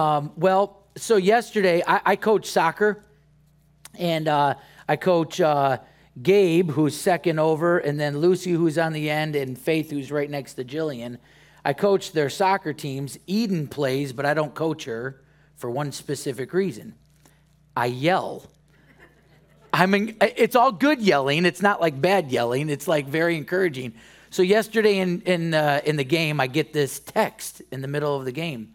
Um, 0.00 0.32
well, 0.36 0.86
so 0.96 1.16
yesterday 1.16 1.82
I, 1.86 2.00
I 2.06 2.16
coach 2.16 2.46
soccer, 2.46 3.04
and 3.98 4.28
uh, 4.28 4.54
I 4.88 4.96
coach 4.96 5.42
uh, 5.42 5.76
Gabe, 6.22 6.70
who's 6.70 6.96
second 6.96 7.38
over, 7.38 7.78
and 7.78 8.00
then 8.00 8.16
Lucy, 8.18 8.52
who's 8.52 8.78
on 8.78 8.94
the 8.94 9.10
end, 9.10 9.36
and 9.36 9.58
Faith, 9.58 9.90
who's 9.90 10.10
right 10.10 10.30
next 10.30 10.54
to 10.54 10.64
Jillian. 10.64 11.18
I 11.66 11.74
coach 11.74 12.12
their 12.12 12.30
soccer 12.30 12.72
teams. 12.72 13.18
Eden 13.26 13.68
plays, 13.68 14.14
but 14.14 14.24
I 14.24 14.32
don't 14.32 14.54
coach 14.54 14.84
her 14.84 15.20
for 15.56 15.70
one 15.70 15.92
specific 15.92 16.54
reason. 16.54 16.94
I 17.76 17.86
yell. 17.86 18.50
I 19.74 19.84
mean, 19.84 20.16
it's 20.22 20.56
all 20.56 20.72
good 20.72 21.02
yelling. 21.02 21.44
It's 21.44 21.60
not 21.60 21.78
like 21.78 22.00
bad 22.00 22.32
yelling. 22.32 22.70
It's 22.70 22.88
like 22.88 23.06
very 23.06 23.36
encouraging. 23.36 23.92
So 24.30 24.40
yesterday 24.40 24.96
in 24.96 25.20
in 25.22 25.52
uh, 25.52 25.82
in 25.84 25.96
the 25.96 26.04
game, 26.04 26.40
I 26.40 26.46
get 26.46 26.72
this 26.72 27.00
text 27.00 27.60
in 27.70 27.82
the 27.82 27.88
middle 27.88 28.16
of 28.16 28.24
the 28.24 28.32
game, 28.32 28.74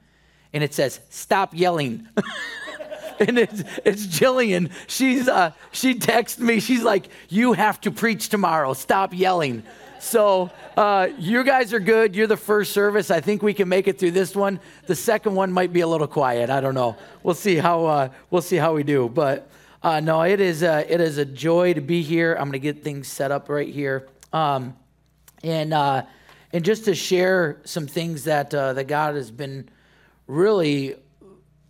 and 0.56 0.64
it 0.64 0.74
says, 0.74 1.02
"Stop 1.10 1.54
yelling." 1.54 2.08
and 3.20 3.38
it's, 3.38 3.62
it's 3.84 4.08
Jillian. 4.08 4.72
She's 4.88 5.28
uh, 5.28 5.52
she 5.72 6.00
texts 6.00 6.40
me. 6.40 6.60
She's 6.60 6.82
like, 6.82 7.10
"You 7.30 7.54
have 7.54 7.80
to 7.82 7.92
preach 7.92 8.30
tomorrow. 8.30 8.74
Stop 8.74 9.14
yelling." 9.14 9.64
So 10.00 10.50
uh, 10.78 11.10
you 11.18 11.44
guys 11.44 11.74
are 11.74 11.80
good. 11.80 12.16
You're 12.16 12.28
the 12.28 12.38
first 12.38 12.72
service. 12.72 13.12
I 13.12 13.20
think 13.20 13.42
we 13.44 13.54
can 13.54 13.68
make 13.68 13.88
it 13.88 14.00
through 14.00 14.12
this 14.12 14.36
one. 14.36 14.60
The 14.86 14.96
second 14.96 15.36
one 15.36 15.52
might 15.52 15.74
be 15.74 15.82
a 15.82 15.88
little 15.88 16.08
quiet. 16.08 16.50
I 16.50 16.62
don't 16.62 16.76
know. 16.76 16.96
We'll 17.22 17.36
see 17.36 17.58
how 17.58 17.86
uh, 17.86 18.10
we'll 18.32 18.42
see 18.42 18.58
how 18.58 18.74
we 18.74 18.84
do. 18.84 19.10
But 19.10 19.50
uh, 19.84 20.00
no, 20.00 20.22
it 20.22 20.40
is 20.40 20.64
a, 20.64 20.92
it 20.92 21.02
is 21.02 21.18
a 21.18 21.26
joy 21.26 21.74
to 21.74 21.82
be 21.82 22.02
here. 22.02 22.34
I'm 22.34 22.46
going 22.46 22.54
to 22.54 22.60
get 22.60 22.82
things 22.82 23.10
set 23.10 23.32
up 23.32 23.50
right 23.50 23.68
here, 23.68 24.08
um, 24.32 24.74
and 25.44 25.74
uh, 25.74 26.04
and 26.54 26.64
just 26.64 26.86
to 26.86 26.96
share 26.96 27.58
some 27.66 27.88
things 27.88 28.24
that 28.24 28.54
uh, 28.54 28.72
that 28.74 28.86
God 28.86 29.16
has 29.16 29.32
been 29.32 29.70
really 30.28 30.96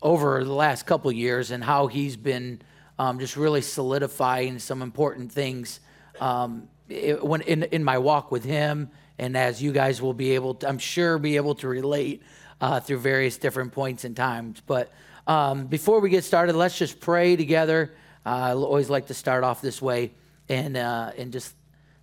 over 0.02 0.44
the 0.44 0.53
last 0.53 0.86
couple 0.86 1.11
years 1.11 1.52
and 1.52 1.64
how 1.64 1.88
He's 1.88 2.16
been 2.16 2.62
um, 2.97 3.20
just 3.20 3.36
really 3.36 3.62
solidifying 3.62 4.59
some 4.59 4.81
important 4.81 5.31
things. 5.31 5.80
Um, 6.20 6.70
it, 6.89 7.23
when 7.23 7.42
in, 7.42 7.64
in 7.64 7.84
my 7.84 7.97
walk 7.97 8.31
with 8.31 8.44
him 8.44 8.89
and 9.17 9.36
as 9.36 9.62
you 9.62 9.72
guys 9.72 10.02
will 10.02 10.14
be 10.14 10.31
able 10.36 10.56
to, 10.56 10.67
i'm 10.67 10.78
sure 10.78 11.17
be 11.17 11.36
able 11.36 11.56
to 11.56 11.67
relate 11.67 12.22
uh, 12.62 12.80
through 12.80 13.00
various 13.00 13.38
different 13.38 13.72
points 13.72 14.03
and 14.03 14.16
times 14.16 14.62
but 14.66 14.92
um, 15.28 15.66
before 15.66 16.00
we 16.00 16.09
get 16.09 16.23
started 16.23 16.56
let's 16.56 16.78
just 16.78 17.00
pray 17.00 17.36
together 17.36 17.94
uh, 18.25 18.30
i 18.30 18.53
always 18.53 18.90
like 18.90 19.08
to 19.08 19.14
start 19.14 19.44
off 19.44 19.62
this 19.62 19.81
way 19.81 20.12
and, 20.47 20.78
uh, 20.78 21.12
and 21.17 21.34
just 21.34 21.56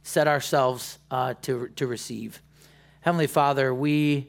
set 0.02 0.26
ourselves 0.26 0.98
uh, 1.10 1.34
to, 1.42 1.68
to 1.76 1.86
receive 1.86 2.42
heavenly 3.02 3.28
father 3.28 3.72
we 3.72 4.26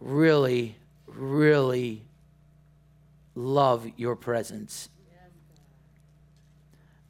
really 0.00 0.76
really 1.16 2.04
love 3.34 3.86
your 3.96 4.16
presence 4.16 4.88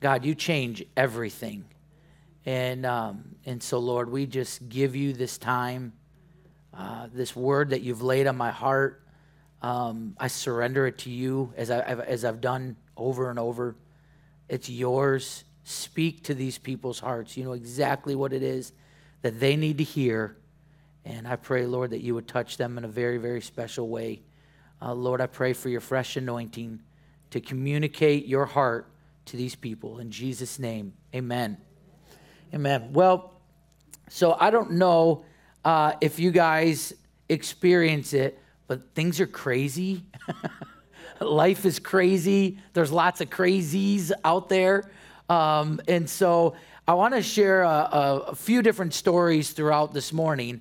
god 0.01 0.25
you 0.25 0.35
change 0.35 0.85
everything 0.97 1.65
and, 2.45 2.85
um, 2.85 3.37
and 3.47 3.63
so, 3.63 3.79
Lord, 3.79 4.11
we 4.11 4.27
just 4.27 4.69
give 4.69 4.97
you 4.97 5.13
this 5.13 5.39
time, 5.39 5.93
uh, 6.75 7.09
this 7.13 7.37
word 7.37 7.71
that 7.71 7.83
you've 7.83 8.03
laid 8.03 8.27
on 8.27 8.37
my 8.37 8.51
heart. 8.51 9.03
Um, 9.61 10.17
I 10.19 10.27
surrender 10.27 10.87
it 10.87 10.99
to 10.99 11.11
you 11.11 11.53
as, 11.57 11.71
I, 11.71 11.81
as 11.81 12.25
I've 12.25 12.41
done 12.41 12.77
over 12.97 13.31
and 13.31 13.39
over. 13.39 13.77
It's 14.49 14.69
yours. 14.69 15.45
Speak 15.63 16.25
to 16.25 16.35
these 16.35 16.59
people's 16.59 16.99
hearts. 16.99 17.37
You 17.37 17.45
know 17.45 17.53
exactly 17.53 18.17
what 18.17 18.33
it 18.33 18.43
is 18.43 18.73
that 19.23 19.39
they 19.39 19.55
need 19.55 19.79
to 19.79 19.85
hear. 19.85 20.37
And 21.05 21.27
I 21.27 21.37
pray, 21.37 21.67
Lord, 21.67 21.91
that 21.91 22.01
you 22.01 22.15
would 22.15 22.29
touch 22.29 22.57
them 22.57 22.79
in 22.79 22.85
a 22.85 22.89
very, 22.89 23.19
very 23.19 23.41
special 23.41 23.89
way. 23.89 24.23
Uh, 24.81 24.95
Lord, 24.95 25.21
I 25.21 25.27
pray 25.27 25.53
for 25.53 25.69
your 25.69 25.81
fresh 25.81 26.17
anointing 26.17 26.81
to 27.31 27.41
communicate 27.41 28.27
your 28.27 28.47
heart 28.47 28.87
to 29.27 29.37
these 29.37 29.55
people. 29.55 29.99
In 29.99 30.11
Jesus' 30.11 30.59
name, 30.59 30.93
amen. 31.15 31.57
Amen. 32.55 32.93
Well, 32.93 33.33
so 34.09 34.37
I 34.39 34.51
don't 34.51 34.73
know 34.73 35.25
uh, 35.65 35.95
if 36.01 36.19
you 36.19 36.31
guys 36.31 36.93
experience 37.29 38.13
it, 38.13 38.39
but 38.67 38.95
things 38.95 39.21
are 39.21 39.27
crazy. 39.27 40.05
Life 41.21 41.65
is 41.65 41.79
crazy. 41.79 42.59
There's 42.73 42.93
lots 42.93 43.21
of 43.21 43.31
crazies 43.31 44.13
out 44.25 44.49
there. 44.49 44.91
Um, 45.29 45.81
and 45.89 46.09
so 46.09 46.55
I 46.87 46.95
want 46.95 47.15
to 47.15 47.23
share 47.23 47.63
a, 47.63 47.69
a, 47.69 48.17
a, 48.29 48.35
few 48.35 48.61
different 48.61 48.93
stories 48.93 49.53
throughout 49.53 49.95
this 49.95 50.13
morning, 50.13 50.61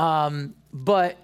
um, 0.00 0.54
but 0.72 1.16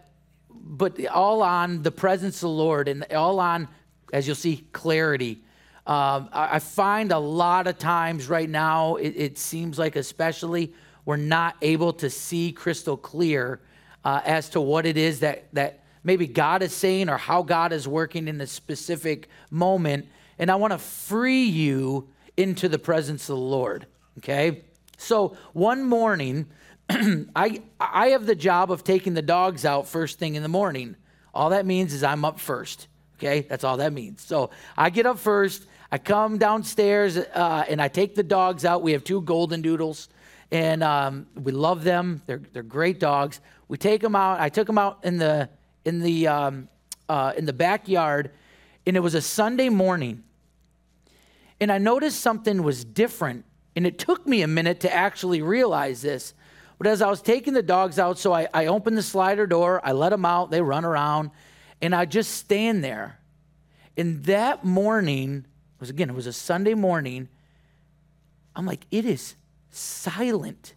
but 0.53 1.05
all 1.07 1.43
on 1.43 1.83
the 1.83 1.93
presence 1.93 2.37
of 2.37 2.41
the 2.43 2.49
Lord 2.49 2.89
and 2.89 3.05
all 3.13 3.39
on, 3.39 3.69
as 4.13 4.27
you'll 4.27 4.35
see, 4.35 4.67
clarity 4.73 5.43
um, 5.87 6.31
I, 6.33 6.57
I, 6.57 6.59
find 6.59 7.13
a 7.13 7.19
lot 7.19 7.69
of 7.69 7.79
times 7.79 8.29
right 8.29 8.51
now, 8.51 8.97
it, 8.97 9.11
it, 9.11 9.39
seems 9.39 9.79
like 9.79 9.95
especially 9.95 10.75
we're 11.05 11.17
not 11.17 11.55
able 11.63 11.93
to 11.95 12.11
see 12.11 12.51
crystal 12.51 12.97
clear 12.97 13.61
uh, 14.05 14.21
as 14.25 14.49
to 14.51 14.61
what 14.61 14.85
it 14.85 14.97
is 14.97 15.21
that, 15.21 15.45
that 15.53 15.85
maybe 16.03 16.27
God 16.27 16.63
is 16.63 16.75
saying 16.75 17.09
or 17.09 17.17
how 17.17 17.43
God 17.43 17.73
is 17.73 17.87
working 17.87 18.27
in 18.27 18.41
a 18.41 18.49
specific 18.49 19.29
moment. 19.49 20.07
And 20.41 20.51
I 20.51 20.57
want 20.57 20.73
to 20.73 20.79
free 20.79 21.45
you 21.45 22.09
into 22.37 22.69
the 22.69 22.81
presence 22.81 23.23
of 23.29 23.37
the 23.37 23.43
Lord. 23.43 23.87
Okay? 24.19 24.65
So 24.99 25.37
one 25.53 25.85
morning, 25.85 26.47
I, 26.91 27.63
I 27.81 28.09
have 28.09 28.27
the 28.27 28.35
job 28.35 28.71
of 28.71 28.85
taking 28.85 29.15
the 29.15 29.23
dogs 29.23 29.65
out 29.65 29.89
first 29.89 30.19
thing 30.19 30.35
in 30.35 30.43
the 30.43 30.49
morning. 30.49 30.97
All 31.35 31.51
that 31.51 31.67
means 31.67 31.93
is 31.93 32.03
I'm 32.03 32.25
up 32.25 32.41
first. 32.41 32.89
Okay? 33.19 33.41
That's 33.49 33.65
all 33.65 33.79
that 33.79 33.93
means. 33.93 34.23
So 34.23 34.51
I 34.77 34.91
get 34.91 35.07
up 35.07 35.19
first. 35.19 35.67
I 35.91 35.99
come 35.99 36.39
downstairs 36.39 37.17
uh, 37.17 37.65
and 37.69 37.81
I 37.81 37.89
take 37.89 38.15
the 38.15 38.23
dogs 38.23 38.65
out. 38.65 38.83
We 38.83 38.93
have 38.93 39.05
two 39.05 39.21
golden 39.23 39.63
doodles, 39.63 40.09
and 40.51 40.83
um, 40.83 41.27
we 41.35 41.53
love 41.53 41.85
them. 41.85 42.23
They're 42.27 42.43
they're 42.53 42.63
great 42.63 42.99
dogs. 42.99 43.41
We 43.69 43.77
take 43.77 44.01
them 44.01 44.17
out. 44.17 44.41
I 44.41 44.49
took 44.49 44.67
them 44.67 44.79
out 44.79 44.99
in 45.05 45.19
the 45.19 45.49
in 45.85 46.01
the 46.01 46.27
um, 46.27 46.69
uh, 47.09 47.33
in 47.37 47.47
the 47.47 47.53
backyard, 47.53 48.33
and 48.87 48.97
it 48.97 49.01
was 49.01 49.15
a 49.15 49.23
Sunday 49.23 49.69
morning. 49.69 50.25
And 51.61 51.73
I 51.73 51.79
noticed 51.79 52.21
something 52.21 52.63
was 52.63 52.85
different, 52.85 53.45
and 53.77 53.87
it 53.87 53.99
took 53.99 54.27
me 54.27 54.43
a 54.43 54.49
minute 54.49 54.81
to 54.81 54.93
actually 54.93 55.41
realize 55.41 56.03
this. 56.03 56.35
But 56.79 56.87
as 56.87 57.01
I 57.01 57.09
was 57.09 57.23
taking 57.23 57.55
the 57.55 57.63
dogs 57.63 57.99
out, 57.99 58.19
so 58.19 58.33
I, 58.33 58.49
I 58.53 58.67
opened 58.67 58.99
the 58.99 59.03
slider 59.03 59.47
door, 59.47 59.81
I 59.83 59.93
let 59.93 60.11
them 60.11 60.25
out, 60.25 60.51
they 60.51 60.61
run 60.61 60.85
around, 60.85 61.31
and 61.81 61.95
I 61.95 62.05
just 62.05 62.35
stand 62.35 62.85
there. 62.85 63.19
And 63.97 64.25
that 64.25 64.65
morning, 64.65 65.39
it 65.39 65.81
was 65.81 65.91
again, 65.91 66.11
it 66.11 66.15
was 66.15 66.27
a 66.27 66.33
Sunday 66.33 66.75
morning. 66.75 67.29
I'm 68.55 68.67
like, 68.67 68.87
it 68.91 69.05
is 69.07 69.37
silent. 69.71 70.75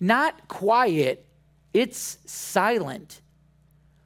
Not 0.00 0.48
quiet, 0.48 1.26
it's 1.72 2.18
silent. 2.26 3.20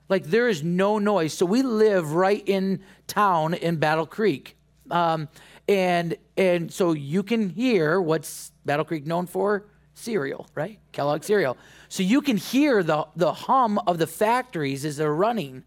Like 0.09 0.25
there 0.25 0.49
is 0.49 0.63
no 0.63 0.99
noise. 0.99 1.33
So 1.33 1.47
we 1.47 1.63
live 1.63 2.13
right 2.13 2.43
in 2.47 2.83
town 3.07 3.55
in 3.55 3.77
Battle 3.77 4.07
Creek. 4.07 4.57
Um, 4.91 5.29
and 5.69 6.17
and 6.37 6.73
so 6.73 6.93
you 6.93 7.23
can 7.23 7.49
hear 7.49 8.01
what's 8.01 8.51
Battle 8.65 8.85
Creek 8.85 9.07
known 9.07 9.27
for? 9.27 9.67
Cereal, 10.01 10.47
right? 10.55 10.79
Kellogg 10.93 11.23
cereal. 11.23 11.57
So 11.89 12.03
you 12.03 12.23
can 12.23 12.37
hear 12.37 12.83
the, 12.83 13.07
the 13.17 13.33
hum 13.33 13.79
of 13.87 13.99
the 13.99 14.07
factories 14.07 14.85
as 14.85 14.97
they're 14.97 15.15
running. 15.15 15.65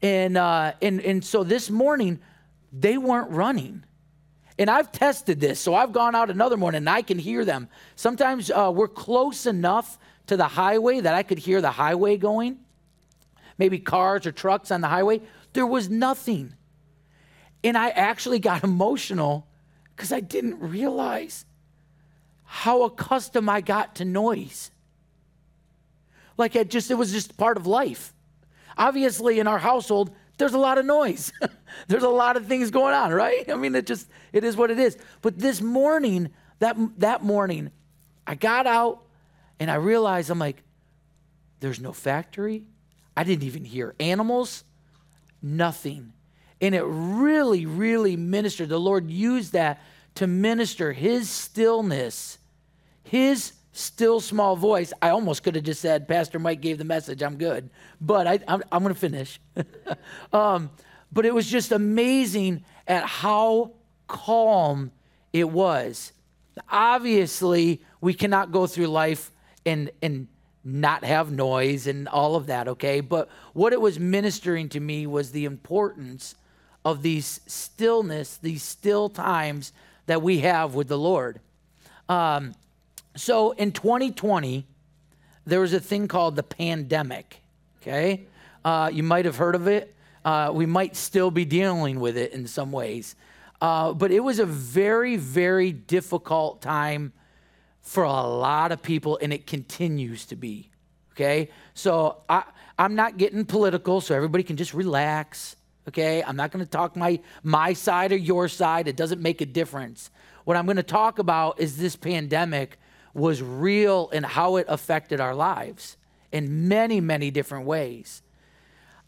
And, 0.00 0.36
uh, 0.36 0.74
and, 0.80 1.00
and 1.00 1.24
so 1.24 1.44
this 1.44 1.70
morning, 1.70 2.20
they 2.72 2.98
weren't 2.98 3.30
running. 3.30 3.84
And 4.58 4.70
I've 4.70 4.92
tested 4.92 5.40
this, 5.40 5.58
so 5.58 5.74
I've 5.74 5.92
gone 5.92 6.14
out 6.14 6.30
another 6.30 6.56
morning 6.56 6.78
and 6.78 6.88
I 6.88 7.02
can 7.02 7.18
hear 7.18 7.44
them. 7.44 7.68
Sometimes 7.96 8.50
uh, 8.50 8.70
we're 8.72 8.86
close 8.86 9.46
enough 9.46 9.98
to 10.26 10.36
the 10.36 10.46
highway 10.46 11.00
that 11.00 11.14
I 11.14 11.24
could 11.24 11.38
hear 11.38 11.60
the 11.60 11.72
highway 11.72 12.16
going, 12.16 12.58
maybe 13.58 13.80
cars 13.80 14.26
or 14.26 14.32
trucks 14.32 14.70
on 14.70 14.80
the 14.80 14.88
highway. 14.88 15.20
There 15.52 15.66
was 15.66 15.90
nothing. 15.90 16.54
And 17.64 17.76
I 17.76 17.90
actually 17.90 18.38
got 18.38 18.62
emotional 18.64 19.48
because 19.96 20.12
I 20.12 20.20
didn't 20.20 20.60
realize 20.60 21.44
how 22.54 22.84
accustomed 22.84 23.48
I 23.48 23.60
got 23.60 23.96
to 23.96 24.04
noise. 24.04 24.70
Like 26.36 26.54
it 26.54 26.70
just 26.70 26.88
it 26.88 26.94
was 26.94 27.10
just 27.10 27.36
part 27.36 27.56
of 27.56 27.66
life. 27.66 28.14
Obviously 28.78 29.40
in 29.40 29.48
our 29.48 29.58
household 29.58 30.14
there's 30.38 30.54
a 30.54 30.58
lot 30.58 30.78
of 30.78 30.86
noise. 30.86 31.32
there's 31.88 32.04
a 32.04 32.08
lot 32.08 32.36
of 32.36 32.46
things 32.46 32.70
going 32.70 32.94
on, 32.94 33.12
right? 33.12 33.48
I 33.50 33.56
mean, 33.56 33.74
it 33.74 33.86
just 33.86 34.08
it 34.32 34.44
is 34.44 34.56
what 34.56 34.70
it 34.70 34.78
is. 34.78 34.96
But 35.20 35.38
this 35.38 35.60
morning, 35.60 36.30
that 36.60 36.76
that 36.98 37.24
morning, 37.24 37.72
I 38.24 38.36
got 38.36 38.68
out 38.68 39.02
and 39.58 39.68
I 39.68 39.74
realized 39.74 40.30
I'm 40.30 40.38
like, 40.38 40.62
there's 41.58 41.80
no 41.80 41.92
factory. 41.92 42.64
I 43.16 43.24
didn't 43.24 43.44
even 43.44 43.64
hear 43.64 43.96
animals, 43.98 44.62
nothing. 45.42 46.12
And 46.60 46.74
it 46.74 46.84
really, 46.84 47.66
really 47.66 48.16
ministered. 48.16 48.68
The 48.68 48.78
Lord 48.78 49.10
used 49.10 49.52
that 49.52 49.82
to 50.16 50.26
minister 50.28 50.92
his 50.92 51.28
stillness, 51.28 52.38
his 53.04 53.52
still 53.72 54.20
small 54.20 54.56
voice. 54.56 54.92
I 55.02 55.10
almost 55.10 55.42
could 55.42 55.54
have 55.54 55.64
just 55.64 55.80
said, 55.80 56.08
Pastor 56.08 56.38
Mike 56.38 56.60
gave 56.60 56.78
the 56.78 56.84
message, 56.84 57.22
I'm 57.22 57.36
good. 57.36 57.70
But 58.00 58.26
I, 58.26 58.38
am 58.48 58.62
going 58.70 58.88
to 58.88 58.94
finish. 58.94 59.40
um, 60.32 60.70
but 61.12 61.26
it 61.26 61.34
was 61.34 61.48
just 61.48 61.72
amazing 61.72 62.64
at 62.86 63.04
how 63.04 63.72
calm 64.08 64.92
it 65.32 65.50
was. 65.50 66.12
Obviously, 66.68 67.82
we 68.00 68.14
cannot 68.14 68.52
go 68.52 68.66
through 68.66 68.86
life 68.86 69.30
and, 69.66 69.90
and 70.02 70.28
not 70.64 71.04
have 71.04 71.30
noise 71.30 71.86
and 71.86 72.08
all 72.08 72.36
of 72.36 72.46
that, 72.46 72.68
okay? 72.68 73.00
But 73.00 73.28
what 73.52 73.72
it 73.72 73.80
was 73.80 73.98
ministering 73.98 74.68
to 74.70 74.80
me 74.80 75.06
was 75.06 75.32
the 75.32 75.44
importance 75.44 76.36
of 76.84 77.02
these 77.02 77.40
stillness, 77.46 78.36
these 78.36 78.62
still 78.62 79.08
times 79.08 79.72
that 80.06 80.22
we 80.22 80.40
have 80.40 80.74
with 80.74 80.88
the 80.88 80.98
Lord. 80.98 81.40
Um, 82.08 82.54
so 83.16 83.52
in 83.52 83.72
2020, 83.72 84.66
there 85.46 85.60
was 85.60 85.72
a 85.72 85.80
thing 85.80 86.08
called 86.08 86.36
the 86.36 86.42
pandemic, 86.42 87.40
okay? 87.80 88.26
Uh, 88.64 88.90
you 88.92 89.02
might 89.02 89.24
have 89.24 89.36
heard 89.36 89.54
of 89.54 89.66
it. 89.68 89.94
Uh, 90.24 90.50
we 90.54 90.66
might 90.66 90.96
still 90.96 91.30
be 91.30 91.44
dealing 91.44 92.00
with 92.00 92.16
it 92.16 92.32
in 92.32 92.46
some 92.46 92.72
ways. 92.72 93.14
Uh, 93.60 93.92
but 93.92 94.10
it 94.10 94.20
was 94.20 94.38
a 94.38 94.46
very, 94.46 95.16
very 95.16 95.70
difficult 95.70 96.62
time 96.62 97.12
for 97.82 98.02
a 98.04 98.22
lot 98.26 98.72
of 98.72 98.82
people, 98.82 99.18
and 99.20 99.32
it 99.32 99.46
continues 99.46 100.24
to 100.26 100.36
be. 100.36 100.70
Okay? 101.12 101.50
So 101.74 102.22
I, 102.28 102.44
I'm 102.78 102.94
not 102.94 103.18
getting 103.18 103.44
political, 103.44 104.00
so 104.00 104.14
everybody 104.14 104.42
can 104.42 104.56
just 104.56 104.74
relax. 104.74 105.56
Okay? 105.88 106.22
I'm 106.22 106.36
not 106.36 106.50
going 106.50 106.64
to 106.64 106.70
talk 106.70 106.96
my, 106.96 107.20
my 107.42 107.74
side 107.74 108.12
or 108.12 108.16
your 108.16 108.48
side. 108.48 108.88
It 108.88 108.96
doesn't 108.96 109.20
make 109.20 109.42
a 109.42 109.46
difference. 109.46 110.10
What 110.44 110.56
I'm 110.56 110.64
going 110.64 110.76
to 110.76 110.82
talk 110.82 111.18
about 111.18 111.60
is 111.60 111.76
this 111.76 111.96
pandemic 111.96 112.78
was 113.14 113.40
real 113.40 114.10
and 114.12 114.26
how 114.26 114.56
it 114.56 114.66
affected 114.68 115.20
our 115.20 115.34
lives 115.34 115.96
in 116.32 116.68
many, 116.68 117.00
many 117.00 117.30
different 117.30 117.64
ways. 117.64 118.22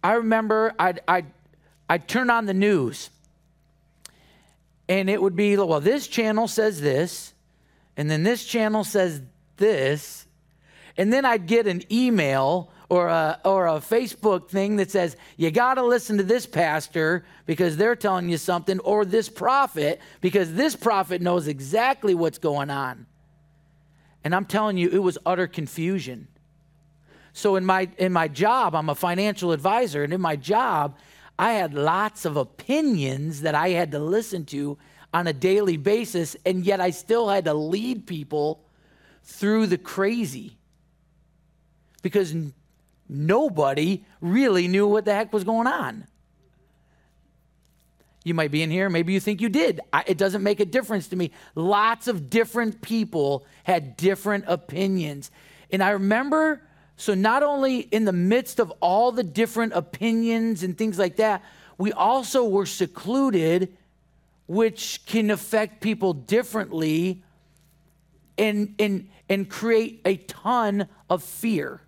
I 0.03 0.15
remember 0.15 0.73
I'd, 0.79 1.01
I'd, 1.09 1.27
I'd 1.91 2.09
turn 2.09 2.31
on 2.31 2.47
the 2.47 2.55
news 2.55 3.11
and 4.89 5.11
it 5.11 5.21
would 5.21 5.35
be, 5.35 5.57
well, 5.57 5.81
this 5.81 6.07
channel 6.07 6.47
says 6.47 6.81
this, 6.81 7.35
and 7.97 8.11
then 8.11 8.23
this 8.23 8.45
channel 8.45 8.85
says 8.85 9.21
this, 9.57 10.27
and 10.97 11.13
then 11.13 11.25
I'd 11.25 11.47
get 11.47 11.67
an 11.67 11.83
email 11.91 12.71
or 12.89 13.09
a, 13.09 13.41
or 13.45 13.67
a 13.67 13.81
Facebook 13.81 14.49
thing 14.49 14.77
that 14.77 14.93
says, 14.93 15.17
you 15.37 15.51
got 15.51 15.75
to 15.75 15.83
listen 15.83 16.19
to 16.19 16.23
this 16.23 16.47
pastor 16.47 17.25
because 17.47 17.77
they're 17.77 17.97
telling 17.97 18.29
you 18.29 18.39
something, 18.39 18.79
or 18.81 19.05
this 19.05 19.29
prophet 19.29 20.01
because 20.21 20.55
this 20.55 20.77
prophet 20.77 21.21
knows 21.21 21.49
exactly 21.49 22.15
what's 22.15 22.39
going 22.39 22.71
on. 22.71 23.07
And 24.27 24.35
I'm 24.35 24.45
telling 24.45 24.77
you, 24.77 24.89
it 24.89 24.99
was 24.99 25.17
utter 25.25 25.47
confusion. 25.47 26.27
So 27.33 27.55
in 27.55 27.65
my 27.65 27.89
in 27.97 28.13
my 28.13 28.27
job, 28.27 28.75
I'm 28.75 28.89
a 28.89 28.97
financial 28.97 29.53
advisor, 29.53 30.03
and 30.03 30.13
in 30.13 30.21
my 30.21 30.35
job, 30.35 30.99
I 31.39 31.53
had 31.53 31.75
lots 31.75 32.25
of 32.25 32.37
opinions 32.37 33.43
that 33.43 33.55
I 33.55 33.69
had 33.69 33.93
to 33.93 34.01
listen 34.01 34.45
to 34.47 34.79
on 35.15 35.29
a 35.29 35.33
daily 35.33 35.77
basis, 35.77 36.37
and 36.45 36.67
yet 36.67 36.81
I 36.81 36.91
still 36.91 37.29
had 37.29 37.45
to 37.45 37.55
lead 37.55 38.09
people 38.09 38.65
through 39.23 39.69
the 39.69 39.79
crazy 39.79 40.59
because 42.03 42.35
nobody 43.09 44.05
really 44.21 44.67
knew 44.67 44.89
what 44.89 45.05
the 45.05 45.15
heck 45.15 45.33
was 45.33 45.45
going 45.45 45.69
on. 45.69 46.09
You 48.27 48.35
might 48.35 48.51
be 48.51 48.63
in 48.63 48.73
here, 48.73 48.91
maybe 48.91 49.13
you 49.13 49.21
think 49.21 49.41
you 49.41 49.49
did. 49.49 49.81
I, 49.93 50.03
it 50.05 50.19
doesn't 50.19 50.43
make 50.43 50.59
a 50.59 50.65
difference 50.65 51.07
to 51.09 51.17
me. 51.17 51.31
Lots 51.55 52.09
of 52.09 52.29
different 52.29 52.83
people 52.83 53.47
had 53.63 53.97
different 53.97 54.47
opinions. 54.49 55.31
And 55.71 55.81
I 55.81 55.91
remember, 55.91 56.61
so 56.97 57.15
not 57.15 57.45
only 57.45 57.79
in 57.79 58.05
the 58.05 58.13
midst 58.13 58.59
of 58.59 58.73
all 58.81 59.13
the 59.13 59.23
different 59.23 59.75
opinions 59.75 60.65
and 60.65 60.77
things 60.77 60.99
like 60.99 61.15
that, 61.17 61.45
we 61.79 61.93
also 61.93 62.49
were 62.49 62.67
secluded 62.67 63.77
which 64.49 65.07
can 65.07 65.31
affect 65.31 65.81
people 65.81 66.13
differently 66.13 67.23
and, 68.37 68.75
and, 68.81 69.09
and 69.29 69.49
create 69.49 70.01
a 70.05 70.17
ton 70.17 70.89
of 71.09 71.23
fear. 71.23 71.81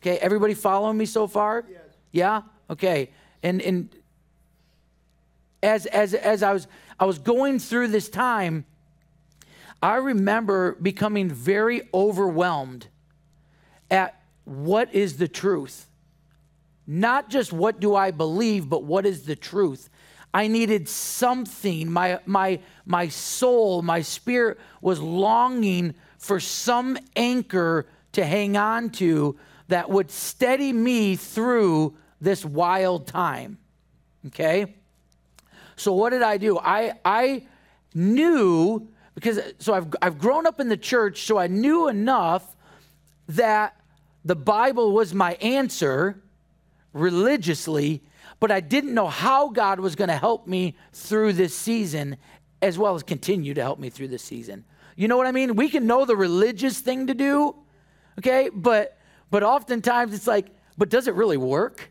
Okay, 0.00 0.16
everybody 0.16 0.54
following 0.54 0.96
me 0.96 1.04
so 1.04 1.26
far? 1.26 1.66
Yes. 1.70 1.80
Yeah? 2.10 2.42
Okay. 2.70 3.10
And 3.42 3.60
and 3.60 3.94
as 5.62 5.86
as 5.86 6.14
as 6.14 6.42
I 6.42 6.52
was 6.52 6.66
I 6.98 7.04
was 7.04 7.18
going 7.18 7.58
through 7.58 7.88
this 7.88 8.08
time, 8.08 8.64
I 9.82 9.96
remember 9.96 10.76
becoming 10.76 11.28
very 11.28 11.82
overwhelmed 11.92 12.86
at 13.90 14.20
what 14.44 14.94
is 14.94 15.16
the 15.16 15.28
truth. 15.28 15.88
Not 16.86 17.28
just 17.28 17.52
what 17.52 17.80
do 17.80 17.94
I 17.94 18.10
believe, 18.10 18.68
but 18.68 18.84
what 18.84 19.06
is 19.06 19.24
the 19.24 19.36
truth. 19.36 19.88
I 20.34 20.46
needed 20.46 20.88
something. 20.88 21.90
My, 21.90 22.20
my, 22.24 22.60
my 22.86 23.08
soul, 23.08 23.82
my 23.82 24.00
spirit 24.02 24.58
was 24.80 24.98
longing 25.00 25.94
for 26.18 26.40
some 26.40 26.96
anchor 27.16 27.86
to 28.12 28.24
hang 28.24 28.56
on 28.56 28.90
to 28.90 29.36
that 29.68 29.90
would 29.90 30.10
steady 30.10 30.72
me 30.72 31.16
through 31.16 31.96
this 32.20 32.44
wild 32.44 33.06
time. 33.06 33.58
Okay? 34.26 34.74
So, 35.76 35.92
what 35.92 36.10
did 36.10 36.22
I 36.22 36.36
do? 36.36 36.58
I, 36.58 36.94
I 37.04 37.46
knew, 37.94 38.88
because 39.14 39.40
so 39.58 39.74
I've, 39.74 39.94
I've 40.00 40.18
grown 40.18 40.46
up 40.46 40.60
in 40.60 40.68
the 40.68 40.76
church, 40.76 41.22
so 41.22 41.38
I 41.38 41.46
knew 41.46 41.88
enough 41.88 42.56
that 43.28 43.76
the 44.24 44.36
Bible 44.36 44.92
was 44.92 45.14
my 45.14 45.34
answer 45.34 46.22
religiously 46.92 48.02
but 48.42 48.50
I 48.50 48.58
didn't 48.58 48.92
know 48.92 49.06
how 49.06 49.50
God 49.50 49.78
was 49.78 49.94
going 49.94 50.08
to 50.08 50.16
help 50.16 50.48
me 50.48 50.74
through 50.92 51.34
this 51.34 51.56
season 51.56 52.16
as 52.60 52.76
well 52.76 52.96
as 52.96 53.04
continue 53.04 53.54
to 53.54 53.62
help 53.62 53.78
me 53.78 53.88
through 53.88 54.08
this 54.08 54.24
season. 54.24 54.64
You 54.96 55.06
know 55.06 55.16
what 55.16 55.28
I 55.28 55.30
mean? 55.30 55.54
We 55.54 55.68
can 55.68 55.86
know 55.86 56.04
the 56.04 56.16
religious 56.16 56.80
thing 56.80 57.06
to 57.06 57.14
do, 57.14 57.54
okay? 58.18 58.50
But 58.52 58.98
but 59.30 59.44
oftentimes 59.44 60.12
it's 60.12 60.26
like, 60.26 60.48
but 60.76 60.88
does 60.88 61.06
it 61.06 61.14
really 61.14 61.36
work? 61.36 61.88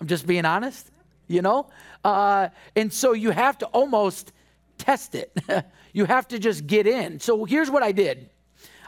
I'm 0.00 0.06
just 0.06 0.26
being 0.26 0.46
honest, 0.46 0.89
you 1.30 1.42
know? 1.42 1.68
Uh, 2.04 2.48
and 2.74 2.92
so 2.92 3.12
you 3.12 3.30
have 3.30 3.56
to 3.58 3.66
almost 3.66 4.32
test 4.78 5.14
it. 5.14 5.32
you 5.92 6.04
have 6.04 6.26
to 6.28 6.38
just 6.38 6.66
get 6.66 6.86
in. 6.86 7.20
So 7.20 7.44
here's 7.44 7.70
what 7.70 7.82
I 7.82 7.92
did. 7.92 8.28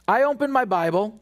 I 0.09 0.25
opened 0.25 0.53
my 0.53 0.65
Bible 0.65 1.21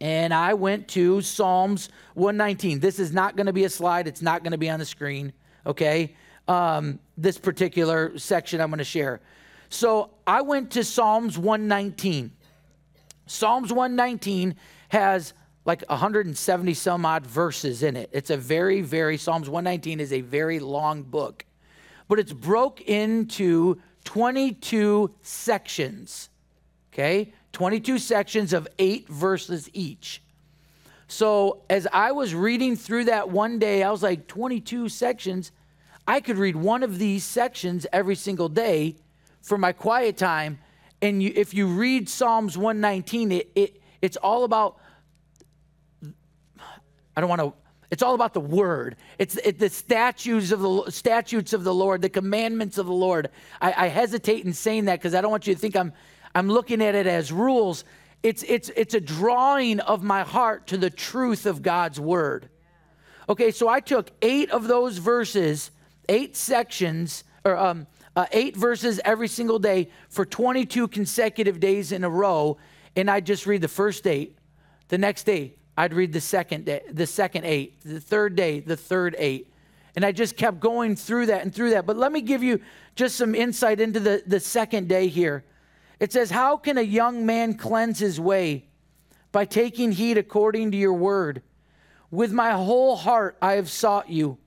and 0.00 0.34
I 0.34 0.54
went 0.54 0.88
to 0.88 1.22
Psalms 1.22 1.88
119. 2.14 2.80
This 2.80 2.98
is 2.98 3.12
not 3.12 3.36
going 3.36 3.46
to 3.46 3.52
be 3.52 3.64
a 3.64 3.70
slide, 3.70 4.06
it's 4.06 4.20
not 4.22 4.42
going 4.42 4.52
to 4.52 4.58
be 4.58 4.68
on 4.68 4.78
the 4.78 4.84
screen, 4.84 5.32
okay? 5.64 6.14
Um, 6.46 6.98
this 7.16 7.38
particular 7.38 8.18
section 8.18 8.60
I'm 8.60 8.68
going 8.68 8.78
to 8.78 8.84
share. 8.84 9.20
So 9.70 10.10
I 10.26 10.42
went 10.42 10.72
to 10.72 10.84
Psalms 10.84 11.38
119. 11.38 12.32
Psalms 13.26 13.72
119 13.72 14.56
has 14.90 15.32
like 15.64 15.84
170 15.88 16.74
some 16.74 17.06
odd 17.06 17.26
verses 17.26 17.82
in 17.82 17.96
it. 17.96 18.10
It's 18.12 18.30
a 18.30 18.36
very, 18.36 18.80
very, 18.80 19.16
Psalms 19.16 19.48
119 19.48 20.00
is 20.00 20.12
a 20.12 20.20
very 20.20 20.58
long 20.58 21.02
book, 21.02 21.44
but 22.08 22.18
it's 22.18 22.32
broke 22.32 22.80
into 22.80 23.80
22 24.04 25.14
sections, 25.22 26.30
okay? 26.92 27.32
22 27.52 27.98
sections 27.98 28.52
of 28.52 28.66
eight 28.78 29.08
verses 29.08 29.70
each. 29.72 30.22
So 31.06 31.62
as 31.68 31.86
I 31.92 32.12
was 32.12 32.34
reading 32.34 32.74
through 32.74 33.04
that 33.04 33.28
one 33.28 33.58
day, 33.58 33.82
I 33.82 33.90
was 33.90 34.02
like, 34.02 34.26
22 34.26 34.88
sections. 34.88 35.52
I 36.08 36.20
could 36.20 36.38
read 36.38 36.56
one 36.56 36.82
of 36.82 36.98
these 36.98 37.22
sections 37.22 37.86
every 37.92 38.14
single 38.14 38.48
day 38.48 38.96
for 39.42 39.58
my 39.58 39.72
quiet 39.72 40.16
time. 40.16 40.58
And 41.02 41.22
you, 41.22 41.32
if 41.34 41.52
you 41.52 41.66
read 41.66 42.08
Psalms 42.08 42.56
119, 42.56 43.32
it, 43.32 43.50
it, 43.54 43.82
it's 44.00 44.16
all 44.16 44.44
about, 44.44 44.78
I 47.16 47.20
don't 47.20 47.30
want 47.30 47.40
to, 47.40 47.52
it's 47.90 48.02
all 48.02 48.14
about 48.14 48.34
the 48.34 48.40
word. 48.40 48.96
It's 49.18 49.36
it, 49.36 49.58
the 49.58 49.68
statutes 49.68 50.50
of 50.50 50.60
the 50.60 50.90
statutes 50.90 51.52
of 51.52 51.62
the 51.62 51.74
Lord, 51.74 52.00
the 52.02 52.08
commandments 52.08 52.78
of 52.78 52.86
the 52.86 52.92
Lord. 52.92 53.28
I, 53.60 53.74
I 53.76 53.86
hesitate 53.88 54.44
in 54.44 54.52
saying 54.52 54.86
that 54.86 54.98
because 54.98 55.14
I 55.14 55.20
don't 55.20 55.30
want 55.30 55.46
you 55.46 55.54
to 55.54 55.60
think 55.60 55.76
I'm 55.76 55.92
I'm 56.34 56.48
looking 56.48 56.82
at 56.82 56.94
it 56.94 57.06
as 57.06 57.32
rules. 57.32 57.84
It's, 58.22 58.42
it's, 58.44 58.70
it's 58.76 58.94
a 58.94 59.00
drawing 59.00 59.80
of 59.80 60.02
my 60.02 60.22
heart 60.22 60.68
to 60.68 60.76
the 60.76 60.90
truth 60.90 61.46
of 61.46 61.62
God's 61.62 61.98
word. 61.98 62.48
Okay, 63.28 63.50
so 63.50 63.68
I 63.68 63.80
took 63.80 64.10
eight 64.22 64.50
of 64.50 64.68
those 64.68 64.98
verses, 64.98 65.70
eight 66.08 66.36
sections, 66.36 67.24
or 67.44 67.56
um, 67.56 67.86
uh, 68.14 68.26
eight 68.32 68.56
verses 68.56 69.00
every 69.04 69.28
single 69.28 69.58
day 69.58 69.90
for 70.08 70.24
22 70.24 70.88
consecutive 70.88 71.60
days 71.60 71.92
in 71.92 72.04
a 72.04 72.10
row, 72.10 72.58
and 72.94 73.10
I'd 73.10 73.26
just 73.26 73.46
read 73.46 73.60
the 73.60 73.68
first 73.68 74.06
eight. 74.06 74.38
The 74.88 74.98
next 74.98 75.24
day, 75.24 75.54
I'd 75.76 75.94
read 75.94 76.12
the 76.12 76.20
second 76.20 76.66
day, 76.66 76.82
the 76.90 77.06
second 77.06 77.44
eight, 77.44 77.80
the 77.82 78.00
third 78.00 78.36
day, 78.36 78.60
the 78.60 78.76
third 78.76 79.16
eight. 79.18 79.52
And 79.94 80.04
I 80.04 80.12
just 80.12 80.36
kept 80.36 80.60
going 80.60 80.96
through 80.96 81.26
that 81.26 81.42
and 81.42 81.54
through 81.54 81.70
that. 81.70 81.86
But 81.86 81.96
let 81.96 82.12
me 82.12 82.20
give 82.20 82.42
you 82.42 82.60
just 82.94 83.16
some 83.16 83.34
insight 83.34 83.80
into 83.80 84.00
the, 84.00 84.22
the 84.26 84.40
second 84.40 84.88
day 84.88 85.08
here 85.08 85.44
It 86.00 86.12
says, 86.12 86.30
How 86.30 86.56
can 86.56 86.78
a 86.78 86.82
young 86.82 87.26
man 87.26 87.54
cleanse 87.54 87.98
his 87.98 88.18
way? 88.20 88.66
By 89.32 89.44
taking 89.44 89.92
heed 89.92 90.18
according 90.18 90.72
to 90.72 90.76
your 90.76 90.94
word. 90.94 91.42
With 92.10 92.32
my 92.32 92.52
whole 92.52 92.96
heart 92.96 93.38
I 93.40 93.54
have 93.54 93.70
sought 93.70 94.10
you. 94.10 94.38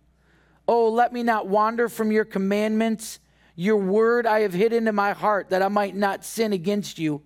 Oh, 0.67 0.89
let 0.89 1.13
me 1.13 1.24
not 1.24 1.48
wander 1.48 1.89
from 1.89 2.12
your 2.12 2.25
commandments. 2.25 3.20
Your 3.55 3.77
word 3.77 4.27
I 4.27 4.41
have 4.41 4.53
hidden 4.53 4.88
in 4.88 4.96
my 4.96 5.13
heart 5.13 5.50
that 5.50 5.62
I 5.62 5.70
might 5.70 5.96
not 5.96 6.25
sin 6.25 6.53
against 6.53 7.00
you. 7.00 7.22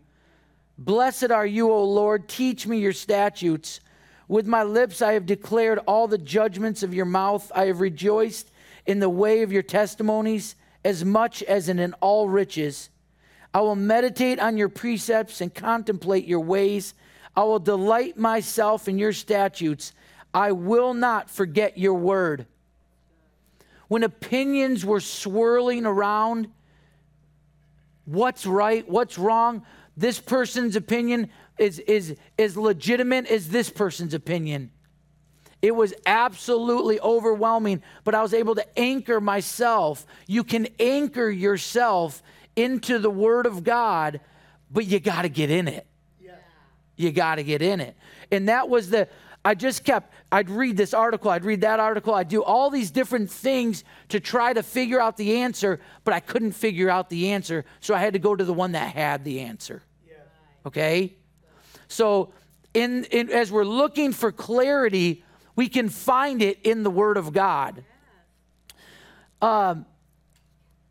Blessed 0.78 1.32
are 1.32 1.46
you, 1.46 1.72
O 1.72 1.84
Lord. 1.84 2.30
Teach 2.30 2.66
me 2.66 2.80
your 2.80 2.94
statutes. 2.94 3.82
With 4.30 4.46
my 4.46 4.62
lips 4.62 5.02
I 5.02 5.14
have 5.14 5.26
declared 5.26 5.80
all 5.88 6.08
the 6.08 6.20
judgments 6.20 6.84
of 6.84 6.94
your 6.94 7.06
mouth. 7.06 7.52
I 7.54 7.66
have 7.66 7.82
rejoiced 7.82 8.52
in 8.86 9.00
the 9.00 9.10
way 9.10 9.42
of 9.42 9.52
your 9.52 9.64
testimonies 9.64 10.56
as 10.86 11.04
much 11.04 11.42
as 11.44 11.68
in 11.68 11.94
all 11.94 12.30
riches. 12.30 12.92
I 13.54 13.62
will 13.62 13.76
meditate 13.76 14.40
on 14.40 14.56
your 14.56 14.70
precepts 14.70 15.42
and 15.42 15.54
contemplate 15.54 16.26
your 16.26 16.42
ways. 16.42 16.94
I 17.36 17.44
will 17.44 17.60
delight 17.60 18.18
myself 18.18 18.88
in 18.88 19.00
your 19.00 19.14
statutes. 19.14 19.94
I 20.32 20.52
will 20.52 20.94
not 20.94 21.32
forget 21.32 21.80
your 21.80 21.96
word. 21.96 22.46
When 23.88 24.04
opinions 24.04 24.86
were 24.86 25.00
swirling 25.00 25.88
around, 25.88 26.50
what's 28.06 28.46
right, 28.46 28.88
what's 28.88 29.18
wrong, 29.18 29.66
this 29.98 30.20
person's 30.20 30.76
opinion 30.76 31.32
is, 31.60 31.80
is, 31.80 32.16
is 32.38 32.58
legitimate 32.58 33.28
as 33.28 33.50
this 33.50 33.70
person's 33.70 34.14
opinion. 34.14 34.72
It 35.62 35.76
was 35.76 35.94
absolutely 36.06 37.00
overwhelming, 37.02 37.84
but 38.06 38.16
I 38.16 38.22
was 38.22 38.34
able 38.34 38.56
to 38.56 38.80
anchor 38.80 39.20
myself. 39.20 40.06
You 40.26 40.44
can 40.44 40.68
anchor 40.80 41.30
yourself 41.30 42.24
into 42.56 42.98
the 42.98 43.10
Word 43.10 43.46
of 43.46 43.64
God, 43.64 44.22
but 44.72 44.86
you 44.86 45.00
got 45.00 45.24
to 45.24 45.30
get 45.30 45.52
in 45.52 45.68
it. 45.68 45.86
Yeah. 46.22 46.36
You 46.96 47.12
got 47.12 47.36
to 47.36 47.44
get 47.44 47.62
in 47.62 47.82
it. 47.82 47.98
And 48.32 48.48
that 48.48 48.70
was 48.70 48.90
the, 48.90 49.10
I 49.44 49.54
just 49.54 49.84
kept, 49.84 50.14
I'd 50.32 50.50
read 50.50 50.78
this 50.78 50.94
article, 50.94 51.30
I'd 51.30 51.44
read 51.44 51.62
that 51.62 51.82
article, 51.82 52.14
I'd 52.14 52.30
do 52.30 52.42
all 52.42 52.70
these 52.70 52.92
different 52.92 53.30
things 53.30 53.84
to 54.10 54.22
try 54.22 54.54
to 54.54 54.64
figure 54.64 55.02
out 55.02 55.18
the 55.18 55.38
answer, 55.38 55.82
but 56.06 56.14
I 56.14 56.22
couldn't 56.22 56.54
figure 56.54 56.90
out 56.90 57.10
the 57.10 57.32
answer. 57.32 57.66
So 57.82 57.94
I 57.94 58.00
had 58.00 58.14
to 58.14 58.20
go 58.20 58.34
to 58.34 58.44
the 58.46 58.54
one 58.54 58.72
that 58.74 58.94
had 58.94 59.26
the 59.26 59.42
answer. 59.42 59.82
Yeah. 60.08 60.16
Okay? 60.66 61.16
So, 61.90 62.32
in, 62.74 63.04
in, 63.06 63.30
as 63.30 63.52
we're 63.52 63.66
looking 63.66 64.14
for 64.14 64.32
clarity, 64.32 65.24
we 65.56 65.68
can 65.68 65.90
find 65.90 66.42
it 66.42 66.60
in 66.64 66.84
the 66.84 66.90
Word 66.90 67.18
of 67.18 67.34
God. 67.34 67.84
Um, 69.42 69.86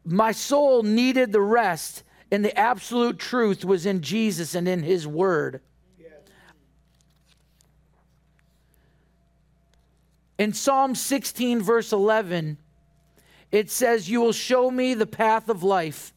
my 0.05 0.33
soul 0.33 0.83
needed 0.83 1.33
the 1.33 1.41
rest, 1.41 2.03
and 2.31 2.45
the 2.45 2.59
absolute 2.59 3.19
truth 3.19 3.65
was 3.65 3.87
in 3.87 4.03
Jesus 4.03 4.55
and 4.55 4.69
in 4.69 4.83
His 4.83 5.07
Word. 5.07 5.61
In 10.37 10.53
Psalm 10.53 10.95
16, 10.95 11.63
verse 11.63 11.93
11, 11.93 12.59
it 13.51 13.71
says, 13.71 14.09
You 14.09 14.21
will 14.21 14.33
show 14.33 14.71
me 14.71 14.95
the 14.95 15.07
path 15.07 15.49
of 15.49 15.63
life. 15.63 16.13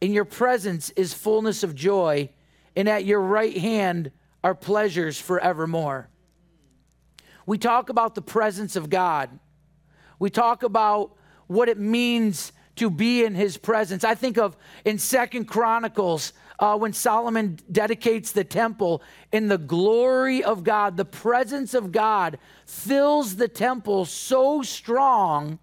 In 0.00 0.12
your 0.12 0.24
presence 0.24 0.90
is 0.90 1.14
fullness 1.14 1.62
of 1.62 1.74
joy, 1.74 2.30
and 2.74 2.88
at 2.88 3.04
your 3.04 3.20
right 3.20 3.56
hand 3.56 4.10
are 4.42 4.54
pleasures 4.54 5.20
forevermore. 5.20 6.08
We 7.46 7.58
talk 7.58 7.88
about 7.88 8.14
the 8.14 8.22
presence 8.22 8.76
of 8.76 8.90
God. 8.90 9.30
We 10.18 10.30
talk 10.30 10.62
about 10.62 11.16
what 11.46 11.68
it 11.68 11.78
means 11.78 12.52
to 12.76 12.90
be 12.90 13.24
in 13.24 13.34
his 13.34 13.56
presence. 13.56 14.04
I 14.04 14.14
think 14.14 14.38
of 14.38 14.56
in 14.84 14.98
Second 14.98 15.46
Chronicles 15.46 16.32
uh, 16.60 16.76
when 16.76 16.92
Solomon 16.92 17.58
dedicates 17.72 18.32
the 18.32 18.44
temple, 18.44 19.02
in 19.32 19.48
the 19.48 19.58
glory 19.58 20.44
of 20.44 20.62
God, 20.62 20.96
the 20.96 21.06
presence 21.06 21.72
of 21.72 21.90
God 21.90 22.38
fills 22.66 23.36
the 23.36 23.48
temple 23.48 24.04
so 24.04 24.62
strong 24.62 25.58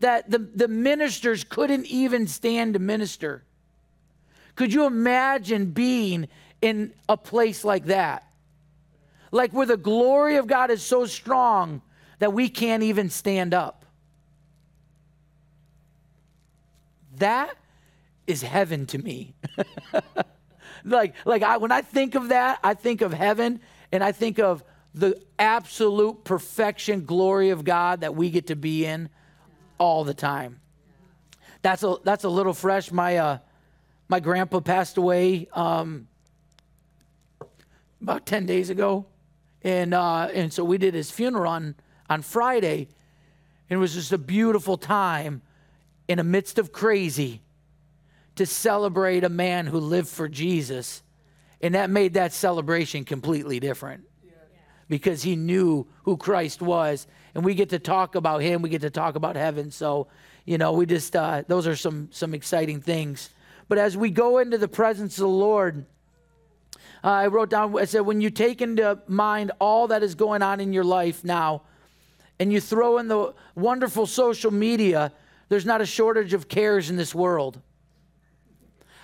that 0.00 0.30
the, 0.30 0.38
the 0.38 0.68
ministers 0.68 1.44
couldn't 1.44 1.86
even 1.86 2.26
stand 2.26 2.74
to 2.74 2.80
minister. 2.80 3.44
Could 4.56 4.72
you 4.72 4.86
imagine 4.86 5.70
being 5.70 6.28
in 6.64 6.94
a 7.10 7.16
place 7.16 7.62
like 7.62 7.84
that? 7.86 8.26
Like 9.30 9.52
where 9.52 9.66
the 9.66 9.76
glory 9.76 10.36
of 10.36 10.46
God 10.46 10.70
is 10.70 10.82
so 10.82 11.04
strong 11.04 11.82
that 12.20 12.32
we 12.32 12.48
can't 12.48 12.82
even 12.82 13.10
stand 13.10 13.52
up. 13.52 13.84
That 17.18 17.54
is 18.26 18.40
heaven 18.40 18.86
to 18.86 18.98
me. 18.98 19.34
like, 20.84 21.14
like 21.26 21.42
I, 21.42 21.58
when 21.58 21.70
I 21.70 21.82
think 21.82 22.14
of 22.14 22.28
that, 22.28 22.60
I 22.64 22.72
think 22.72 23.02
of 23.02 23.12
heaven 23.12 23.60
and 23.92 24.02
I 24.02 24.12
think 24.12 24.38
of 24.38 24.64
the 24.94 25.20
absolute 25.38 26.24
perfection, 26.24 27.04
glory 27.04 27.50
of 27.50 27.62
God 27.62 28.00
that 28.00 28.14
we 28.14 28.30
get 28.30 28.46
to 28.46 28.56
be 28.56 28.86
in 28.86 29.10
all 29.76 30.04
the 30.04 30.14
time. 30.14 30.60
That's 31.60 31.82
a, 31.82 31.96
that's 32.04 32.24
a 32.24 32.28
little 32.30 32.54
fresh. 32.54 32.90
My, 32.90 33.18
uh, 33.18 33.38
my 34.08 34.20
grandpa 34.20 34.60
passed 34.60 34.96
away 34.96 35.46
um, 35.52 36.08
about 38.04 38.26
10 38.26 38.44
days 38.44 38.68
ago. 38.68 39.06
And, 39.62 39.94
uh, 39.94 40.28
and 40.34 40.52
so 40.52 40.62
we 40.62 40.76
did 40.76 40.92
his 40.92 41.10
funeral 41.10 41.50
on, 41.50 41.74
on 42.10 42.20
Friday. 42.20 42.88
And 43.70 43.78
it 43.78 43.80
was 43.80 43.94
just 43.94 44.12
a 44.12 44.18
beautiful 44.18 44.76
time 44.76 45.40
in 46.06 46.18
the 46.18 46.24
midst 46.24 46.58
of 46.58 46.70
crazy 46.70 47.40
to 48.36 48.44
celebrate 48.44 49.24
a 49.24 49.30
man 49.30 49.66
who 49.66 49.80
lived 49.80 50.08
for 50.08 50.28
Jesus. 50.28 51.02
And 51.62 51.74
that 51.74 51.88
made 51.88 52.12
that 52.14 52.34
celebration 52.34 53.04
completely 53.04 53.58
different 53.58 54.04
because 54.86 55.22
he 55.22 55.34
knew 55.34 55.86
who 56.02 56.18
Christ 56.18 56.60
was. 56.60 57.06
And 57.34 57.42
we 57.42 57.54
get 57.54 57.70
to 57.70 57.78
talk 57.78 58.16
about 58.16 58.42
him, 58.42 58.60
we 58.60 58.68
get 58.68 58.82
to 58.82 58.90
talk 58.90 59.14
about 59.14 59.34
heaven. 59.34 59.70
So, 59.70 60.08
you 60.44 60.58
know, 60.58 60.72
we 60.72 60.84
just, 60.84 61.16
uh, 61.16 61.42
those 61.48 61.66
are 61.66 61.74
some, 61.74 62.08
some 62.12 62.34
exciting 62.34 62.82
things. 62.82 63.30
But 63.66 63.78
as 63.78 63.96
we 63.96 64.10
go 64.10 64.38
into 64.38 64.58
the 64.58 64.68
presence 64.68 65.16
of 65.16 65.22
the 65.22 65.28
Lord, 65.28 65.86
uh, 67.02 67.08
I 67.08 67.26
wrote 67.26 67.50
down, 67.50 67.78
I 67.78 67.84
said, 67.84 68.00
when 68.00 68.20
you 68.20 68.30
take 68.30 68.62
into 68.62 68.98
mind 69.06 69.52
all 69.60 69.88
that 69.88 70.02
is 70.02 70.14
going 70.14 70.42
on 70.42 70.60
in 70.60 70.72
your 70.72 70.84
life 70.84 71.24
now, 71.24 71.62
and 72.38 72.52
you 72.52 72.60
throw 72.60 72.98
in 72.98 73.08
the 73.08 73.34
wonderful 73.54 74.06
social 74.06 74.50
media, 74.50 75.12
there's 75.48 75.66
not 75.66 75.80
a 75.80 75.86
shortage 75.86 76.32
of 76.32 76.48
cares 76.48 76.90
in 76.90 76.96
this 76.96 77.14
world. 77.14 77.60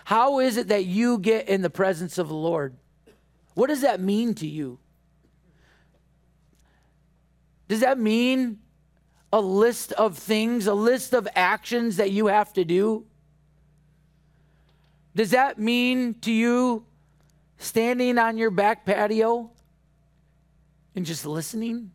How 0.04 0.40
is 0.40 0.56
it 0.56 0.68
that 0.68 0.86
you 0.86 1.18
get 1.18 1.48
in 1.48 1.62
the 1.62 1.70
presence 1.70 2.18
of 2.18 2.28
the 2.28 2.34
Lord? 2.34 2.74
What 3.54 3.68
does 3.68 3.82
that 3.82 4.00
mean 4.00 4.34
to 4.34 4.46
you? 4.46 4.78
Does 7.68 7.80
that 7.80 7.98
mean 7.98 8.58
a 9.32 9.40
list 9.40 9.92
of 9.92 10.18
things, 10.18 10.66
a 10.66 10.74
list 10.74 11.14
of 11.14 11.28
actions 11.36 11.98
that 11.98 12.10
you 12.10 12.26
have 12.26 12.52
to 12.54 12.64
do? 12.64 13.06
Does 15.14 15.30
that 15.30 15.58
mean 15.58 16.14
to 16.22 16.32
you 16.32 16.84
standing 17.60 18.18
on 18.18 18.38
your 18.38 18.50
back 18.50 18.84
patio 18.84 19.50
and 20.96 21.06
just 21.06 21.24
listening 21.26 21.92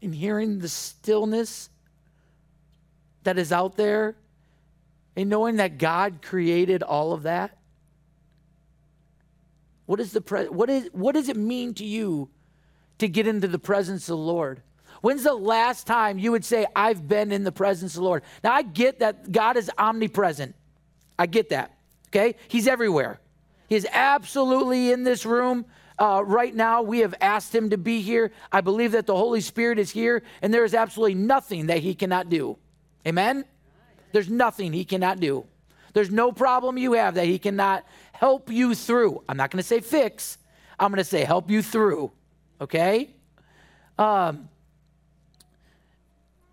and 0.00 0.14
hearing 0.14 0.58
the 0.58 0.68
stillness 0.68 1.70
that 3.24 3.38
is 3.38 3.50
out 3.50 3.76
there 3.76 4.14
and 5.16 5.28
knowing 5.28 5.56
that 5.56 5.78
God 5.78 6.20
created 6.22 6.82
all 6.82 7.12
of 7.12 7.22
that? 7.22 7.56
What, 9.86 10.00
is 10.00 10.12
the 10.12 10.20
pre- 10.20 10.48
what, 10.48 10.70
is, 10.70 10.88
what 10.92 11.14
does 11.14 11.28
it 11.28 11.36
mean 11.36 11.74
to 11.74 11.84
you 11.84 12.28
to 12.98 13.08
get 13.08 13.26
into 13.26 13.48
the 13.48 13.58
presence 13.58 14.04
of 14.04 14.18
the 14.18 14.24
Lord? 14.24 14.62
When's 15.00 15.24
the 15.24 15.34
last 15.34 15.86
time 15.86 16.18
you 16.18 16.30
would 16.30 16.44
say, 16.44 16.66
I've 16.76 17.08
been 17.08 17.32
in 17.32 17.42
the 17.42 17.52
presence 17.52 17.94
of 17.94 18.02
the 18.02 18.04
Lord? 18.04 18.22
Now, 18.44 18.52
I 18.52 18.62
get 18.62 19.00
that 19.00 19.32
God 19.32 19.56
is 19.56 19.70
omnipresent. 19.76 20.54
I 21.18 21.26
get 21.26 21.48
that. 21.48 21.72
Okay? 22.08 22.36
He's 22.48 22.68
everywhere. 22.68 23.18
He 23.72 23.76
is 23.76 23.86
absolutely 23.90 24.92
in 24.92 25.02
this 25.02 25.24
room. 25.24 25.64
Uh, 25.98 26.22
right 26.26 26.54
now, 26.54 26.82
we 26.82 26.98
have 26.98 27.14
asked 27.22 27.54
him 27.54 27.70
to 27.70 27.78
be 27.78 28.02
here. 28.02 28.30
I 28.52 28.60
believe 28.60 28.92
that 28.92 29.06
the 29.06 29.16
Holy 29.16 29.40
Spirit 29.40 29.78
is 29.78 29.90
here, 29.90 30.22
and 30.42 30.52
there 30.52 30.64
is 30.64 30.74
absolutely 30.74 31.14
nothing 31.14 31.68
that 31.68 31.78
he 31.78 31.94
cannot 31.94 32.28
do. 32.28 32.58
Amen? 33.06 33.46
There's 34.12 34.28
nothing 34.28 34.74
he 34.74 34.84
cannot 34.84 35.20
do. 35.20 35.46
There's 35.94 36.10
no 36.10 36.32
problem 36.32 36.76
you 36.76 36.92
have 36.92 37.14
that 37.14 37.24
he 37.24 37.38
cannot 37.38 37.86
help 38.12 38.50
you 38.50 38.74
through. 38.74 39.22
I'm 39.26 39.38
not 39.38 39.50
going 39.50 39.62
to 39.62 39.66
say 39.66 39.80
fix, 39.80 40.36
I'm 40.78 40.90
going 40.90 40.98
to 40.98 41.04
say 41.04 41.24
help 41.24 41.50
you 41.50 41.62
through. 41.62 42.12
Okay? 42.60 43.08
Um, 43.98 44.50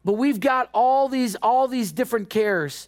but 0.06 0.14
we've 0.14 0.40
got 0.40 0.70
all 0.74 1.10
these 1.10 1.36
all 1.36 1.68
these 1.68 1.92
different 1.92 2.30
cares. 2.30 2.88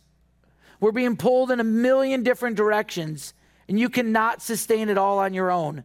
We're 0.80 0.94
being 0.94 1.18
pulled 1.18 1.52
in 1.52 1.60
a 1.60 1.66
million 1.66 2.24
different 2.24 2.56
directions, 2.56 3.34
and 3.68 3.80
you 3.80 3.90
cannot 3.90 4.42
sustain 4.42 4.90
it 4.90 4.98
all 4.98 5.20
on 5.20 5.34
your 5.34 5.52
own. 5.52 5.84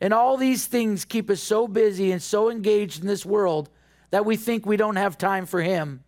And 0.00 0.14
all 0.14 0.36
these 0.36 0.66
things 0.66 1.04
keep 1.04 1.28
us 1.28 1.42
so 1.42 1.66
busy 1.66 2.12
and 2.12 2.22
so 2.22 2.50
engaged 2.50 3.00
in 3.00 3.06
this 3.06 3.26
world 3.26 3.68
that 4.10 4.24
we 4.24 4.36
think 4.36 4.64
we 4.64 4.76
don't 4.76 4.96
have 4.96 5.18
time 5.18 5.44
for 5.44 5.60
him. 5.60 6.04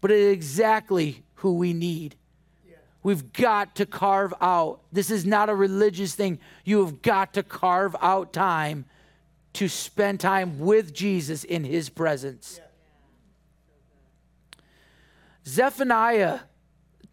But 0.00 0.10
it 0.10 0.18
is 0.18 0.32
exactly 0.32 1.24
who 1.36 1.54
we 1.54 1.72
need. 1.72 2.16
We've 3.02 3.32
got 3.32 3.76
to 3.76 3.86
carve 3.86 4.32
out. 4.40 4.80
This 4.90 5.10
is 5.10 5.26
not 5.26 5.50
a 5.50 5.54
religious 5.54 6.14
thing. 6.14 6.38
You 6.64 6.84
have 6.84 7.02
got 7.02 7.34
to 7.34 7.42
carve 7.42 7.94
out 8.00 8.32
time 8.32 8.86
to 9.54 9.68
spend 9.68 10.20
time 10.20 10.58
with 10.58 10.94
Jesus 10.94 11.44
in 11.44 11.64
his 11.64 11.90
presence. 11.90 12.60
Zephaniah, 15.46 16.40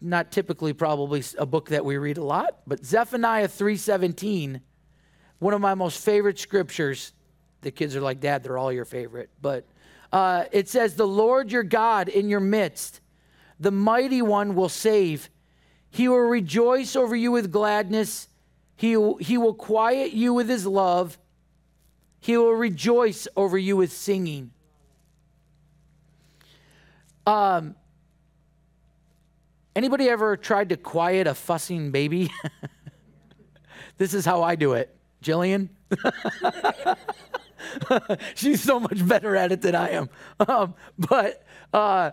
not 0.02 0.32
typically 0.32 0.72
probably 0.72 1.22
a 1.38 1.46
book 1.46 1.68
that 1.70 1.84
we 1.84 1.96
read 1.96 2.18
a 2.18 2.24
lot, 2.24 2.58
but 2.66 2.84
Zephaniah 2.84 3.48
3:17, 3.48 4.60
one 5.38 5.54
of 5.54 5.60
my 5.60 5.74
most 5.74 6.04
favorite 6.04 6.38
scriptures. 6.38 7.12
The 7.62 7.70
kids 7.70 7.94
are 7.94 8.00
like, 8.00 8.20
Dad, 8.20 8.42
they're 8.42 8.58
all 8.58 8.72
your 8.72 8.84
favorite. 8.84 9.30
But 9.40 9.64
uh, 10.12 10.44
it 10.50 10.68
says, 10.68 10.96
The 10.96 11.06
Lord 11.06 11.52
your 11.52 11.62
God 11.62 12.08
in 12.08 12.28
your 12.28 12.40
midst, 12.40 13.00
the 13.60 13.70
mighty 13.70 14.20
one 14.20 14.54
will 14.54 14.68
save. 14.68 15.30
He 15.90 16.08
will 16.08 16.18
rejoice 16.18 16.96
over 16.96 17.14
you 17.14 17.30
with 17.30 17.52
gladness. 17.52 18.28
He 18.76 18.90
he 19.20 19.38
will 19.38 19.54
quiet 19.54 20.12
you 20.12 20.34
with 20.34 20.48
his 20.48 20.66
love. 20.66 21.18
He 22.20 22.36
will 22.36 22.54
rejoice 22.54 23.28
over 23.36 23.58
you 23.58 23.76
with 23.76 23.92
singing. 23.92 24.52
Um, 27.26 27.76
anybody 29.74 30.08
ever 30.08 30.36
tried 30.36 30.68
to 30.70 30.76
quiet 30.76 31.26
a 31.26 31.34
fussing 31.34 31.90
baby? 31.90 32.30
this 33.98 34.14
is 34.14 34.24
how 34.24 34.42
I 34.42 34.54
do 34.54 34.74
it. 34.74 34.94
Jillian? 35.22 35.68
She's 38.34 38.62
so 38.62 38.80
much 38.80 39.06
better 39.06 39.36
at 39.36 39.52
it 39.52 39.62
than 39.62 39.74
I 39.74 39.90
am. 39.90 40.08
Um, 40.48 40.74
but 40.98 41.44
uh, 41.72 42.10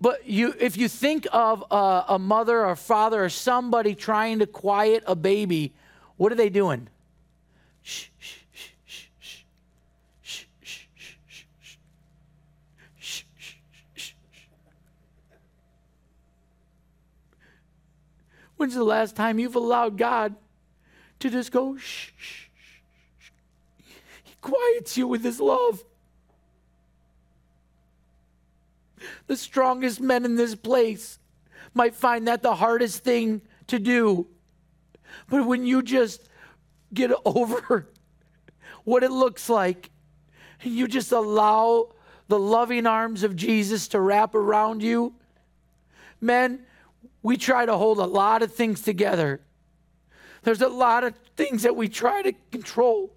but 0.00 0.26
you, 0.26 0.54
if 0.58 0.76
you 0.76 0.88
think 0.88 1.26
of 1.32 1.64
a, 1.70 2.04
a 2.08 2.18
mother 2.18 2.66
or 2.66 2.76
father 2.76 3.24
or 3.24 3.28
somebody 3.28 3.94
trying 3.94 4.40
to 4.40 4.46
quiet 4.46 5.02
a 5.06 5.14
baby, 5.14 5.74
what 6.16 6.32
are 6.32 6.34
they 6.34 6.50
doing? 6.50 6.88
Shh, 7.82 8.08
shh, 8.18 8.34
shh, 8.52 8.70
shh, 8.84 9.06
shh, 9.18 9.44
shh, 10.22 10.44
shh, 10.60 10.86
shh, 12.98 13.24
shh. 13.94 14.12
When's 18.60 18.74
the 18.74 18.84
last 18.84 19.16
time 19.16 19.38
you've 19.38 19.56
allowed 19.56 19.96
God 19.96 20.34
to 21.20 21.30
just 21.30 21.50
go 21.50 21.78
shh, 21.78 22.10
shh, 22.18 22.48
shh? 23.18 23.30
He 24.22 24.34
quiets 24.42 24.98
you 24.98 25.08
with 25.08 25.24
his 25.24 25.40
love. 25.40 25.82
the 29.28 29.36
strongest 29.38 29.98
men 29.98 30.26
in 30.26 30.36
this 30.36 30.54
place 30.54 31.18
might 31.72 31.94
find 31.94 32.28
that 32.28 32.42
the 32.42 32.54
hardest 32.54 33.02
thing 33.02 33.40
to 33.66 33.78
do. 33.78 34.26
But 35.30 35.46
when 35.46 35.64
you 35.64 35.82
just 35.82 36.28
get 36.92 37.12
over 37.24 37.88
what 38.84 39.02
it 39.02 39.10
looks 39.10 39.48
like, 39.48 39.88
and 40.60 40.74
you 40.74 40.86
just 40.86 41.12
allow 41.12 41.92
the 42.28 42.38
loving 42.38 42.86
arms 42.86 43.22
of 43.22 43.36
Jesus 43.36 43.88
to 43.88 44.00
wrap 44.00 44.34
around 44.34 44.82
you, 44.82 45.14
men, 46.20 46.66
we 47.22 47.36
try 47.36 47.66
to 47.66 47.76
hold 47.76 47.98
a 47.98 48.04
lot 48.04 48.42
of 48.42 48.54
things 48.54 48.80
together. 48.80 49.40
There's 50.42 50.62
a 50.62 50.68
lot 50.68 51.04
of 51.04 51.14
things 51.36 51.62
that 51.62 51.76
we 51.76 51.88
try 51.88 52.22
to 52.22 52.32
control, 52.50 53.12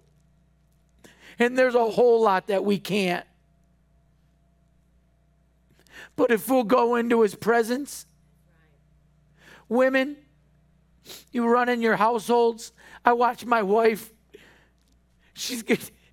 and 1.38 1.56
there's 1.56 1.74
a 1.74 1.90
whole 1.90 2.22
lot 2.22 2.48
that 2.48 2.64
we 2.64 2.78
can't. 2.78 3.26
But 6.16 6.30
if 6.30 6.48
we'll 6.48 6.64
go 6.64 6.96
into 6.96 7.22
his 7.22 7.34
presence, 7.34 8.06
women, 9.68 10.16
you 11.32 11.46
run 11.46 11.68
in 11.68 11.82
your 11.82 11.96
households. 11.96 12.72
I 13.04 13.12
watch 13.14 13.44
my 13.44 13.62
wife. 13.62 14.12
She's 15.32 15.64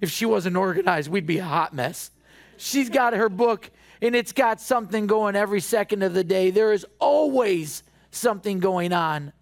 if 0.01 0.09
she 0.09 0.25
wasn't 0.25 0.57
organized, 0.57 1.11
we'd 1.11 1.27
be 1.27 1.37
a 1.37 1.45
hot 1.45 1.73
mess. 1.73 2.09
She's 2.57 2.89
got 2.89 3.13
her 3.13 3.29
book 3.29 3.69
and 4.01 4.15
it's 4.15 4.31
got 4.31 4.59
something 4.59 5.07
going 5.07 5.35
every 5.35 5.61
second 5.61 6.03
of 6.03 6.13
the 6.13 6.23
day. 6.23 6.49
There 6.49 6.73
is 6.73 6.85
always 6.99 7.83
something 8.09 8.59
going 8.59 8.93
on. 8.93 9.33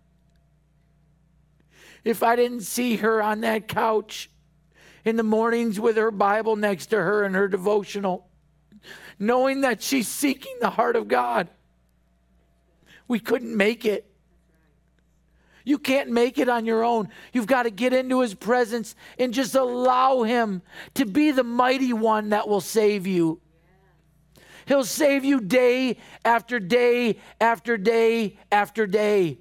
If 2.04 2.24
I 2.24 2.36
didn't 2.36 2.62
see 2.62 2.98
her 2.98 3.22
on 3.22 3.42
that 3.42 3.68
couch 3.68 4.30
in 5.06 5.16
the 5.16 5.24
mornings 5.24 5.80
with 5.80 5.98
her 5.98 6.12
Bible 6.12 6.56
next 6.56 6.88
to 6.88 6.98
her 6.98 7.24
and 7.24 7.36
her 7.36 7.48
devotional, 7.48 8.28
knowing 9.18 9.62
that 9.62 9.82
she's 9.82 10.08
seeking 10.08 10.56
the 10.62 10.70
heart 10.70 10.96
of 10.96 11.08
God. 11.08 11.50
We 13.08 13.20
couldn't 13.20 13.56
make 13.56 13.86
it. 13.86 14.06
You 15.66 15.78
can't 15.78 16.10
make 16.10 16.38
it 16.38 16.48
on 16.48 16.66
your 16.66 16.84
own. 16.84 17.10
You've 17.34 17.48
got 17.48 17.64
to 17.64 17.70
get 17.70 17.94
into 17.94 18.22
his 18.22 18.34
presence 18.34 18.96
and 19.20 19.34
just 19.34 19.56
allow 19.56 20.24
him 20.24 20.62
to 20.96 21.06
be 21.06 21.32
the 21.32 21.44
mighty 21.44 21.94
one 21.94 22.30
that 22.30 22.48
will 22.48 22.62
save 22.62 23.06
you. 23.06 23.42
He'll 24.70 24.86
save 24.86 25.26
you 25.26 25.42
day 25.42 25.98
after 26.24 26.60
day 26.60 27.18
after 27.42 27.76
day 27.76 28.38
after 28.52 28.86
day. 28.86 29.40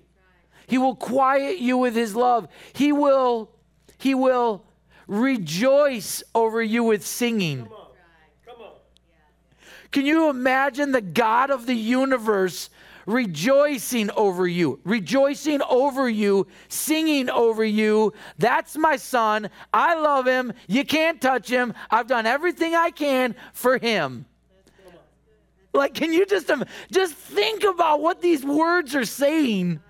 He 0.66 0.78
will 0.78 0.96
quiet 0.96 1.58
you 1.58 1.76
with 1.76 1.94
his 1.94 2.16
love. 2.16 2.48
He 2.72 2.92
will 2.92 3.50
he 3.98 4.14
will 4.14 4.64
rejoice 5.06 6.22
over 6.34 6.62
you 6.62 6.82
with 6.82 7.04
singing. 7.04 7.68
Can 9.92 10.06
you 10.06 10.30
imagine 10.30 10.92
the 10.92 11.02
God 11.02 11.50
of 11.50 11.66
the 11.66 11.76
universe 11.76 12.70
rejoicing 13.04 14.10
over 14.12 14.48
you, 14.48 14.80
rejoicing 14.82 15.60
over 15.68 16.08
you, 16.08 16.46
singing 16.68 17.28
over 17.28 17.66
you? 17.66 18.14
That's 18.38 18.78
my 18.78 18.96
son. 18.96 19.50
I 19.74 19.94
love 19.94 20.26
him. 20.26 20.54
You 20.68 20.86
can't 20.86 21.20
touch 21.20 21.50
him. 21.50 21.74
I've 21.90 22.06
done 22.06 22.24
everything 22.24 22.74
I 22.74 22.90
can 22.90 23.34
for 23.52 23.76
him. 23.76 24.24
Like, 25.72 25.94
can 25.94 26.12
you 26.12 26.26
just 26.26 26.50
just 26.90 27.14
think 27.14 27.64
about 27.64 28.00
what 28.00 28.20
these 28.22 28.44
words 28.44 28.94
are 28.94 29.04
saying 29.04 29.81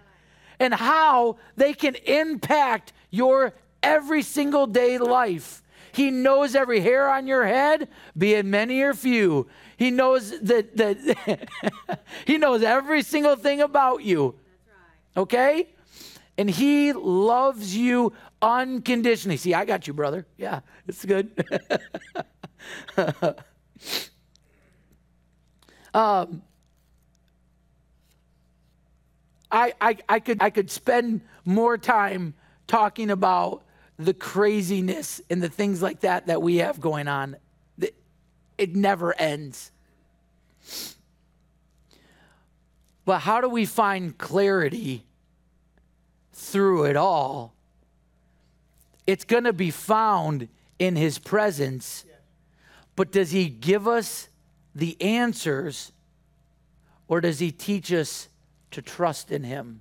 and 0.59 0.75
how 0.75 1.37
they 1.57 1.73
can 1.73 1.95
impact 1.95 2.93
your 3.11 3.55
every 3.83 4.23
single 4.23 4.67
day 4.67 4.99
life? 4.99 5.63
He 5.93 6.11
knows 6.11 6.55
every 6.55 6.81
hair 6.81 7.11
on 7.11 7.27
your 7.27 7.47
head, 7.47 7.89
be 8.17 8.35
it 8.35 8.45
many 8.45 8.83
or 8.83 8.95
few. 8.95 9.49
He 9.77 9.91
knows 9.91 10.39
that, 10.41 10.77
that 10.77 11.99
He 12.27 12.39
knows 12.39 12.63
every 12.63 13.03
single 13.03 13.37
thing 13.37 13.61
about 13.61 14.03
you. 14.03 14.35
Okay? 15.17 15.69
And 16.37 16.51
He 16.51 16.93
loves 16.93 17.77
you 17.77 18.13
unconditionally. 18.43 19.37
See, 19.37 19.55
I 19.55 19.65
got 19.65 19.87
you, 19.87 19.93
brother. 19.93 20.27
Yeah, 20.37 20.61
it's 20.87 21.05
good. 21.05 21.31
um, 25.99 26.43
I, 29.51 29.73
I, 29.81 29.97
I, 30.09 30.21
could, 30.21 30.43
I 30.43 30.51
could 30.51 30.71
spend 30.71 31.23
more 31.45 31.79
time 31.79 32.35
talking 32.67 33.11
about 33.11 33.65
the 33.99 34.15
craziness 34.15 35.21
and 35.31 35.43
the 35.43 35.49
things 35.49 35.83
like 35.83 36.01
that 36.01 36.27
that 36.27 36.41
we 36.43 36.57
have 36.57 36.81
going 36.81 37.09
on 37.09 37.37
it 38.59 38.75
never 38.75 39.19
ends. 39.19 39.71
But 43.05 43.21
how 43.21 43.41
do 43.41 43.49
we 43.49 43.65
find 43.65 44.19
clarity 44.19 45.07
through 46.33 46.85
it 46.85 46.97
all? 46.97 47.55
It's 49.07 49.25
going 49.25 49.45
to 49.45 49.55
be 49.55 49.71
found 49.71 50.49
in 50.79 50.97
His 50.97 51.19
presence. 51.19 52.05
But 52.97 53.13
does 53.13 53.31
He 53.31 53.49
give 53.49 53.89
us 53.89 54.28
the 54.79 55.01
answers 55.01 55.93
or 57.07 57.21
does 57.21 57.39
He 57.39 57.53
teach 57.53 57.93
us 57.93 58.29
to 58.71 58.83
trust 58.83 59.31
in 59.31 59.45
Him? 59.45 59.81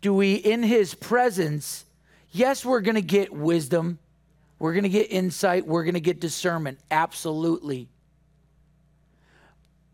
Do 0.00 0.14
we, 0.14 0.34
in 0.34 0.62
His 0.62 0.94
presence, 0.94 1.84
yes, 2.30 2.64
we're 2.64 2.80
going 2.80 2.96
to 2.96 3.02
get 3.02 3.32
wisdom 3.32 3.98
we're 4.62 4.74
going 4.74 4.84
to 4.84 4.88
get 4.88 5.10
insight. 5.10 5.66
We're 5.66 5.82
going 5.82 5.94
to 5.94 6.00
get 6.00 6.20
discernment. 6.20 6.78
Absolutely. 6.88 7.88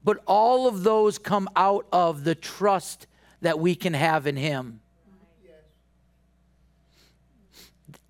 But 0.04 0.22
all 0.26 0.68
of 0.68 0.82
those 0.82 1.16
come 1.16 1.48
out 1.56 1.86
of 1.90 2.22
the 2.22 2.34
trust 2.34 3.06
that 3.40 3.58
we 3.58 3.74
can 3.74 3.94
have 3.94 4.26
in 4.26 4.36
Him. 4.36 4.80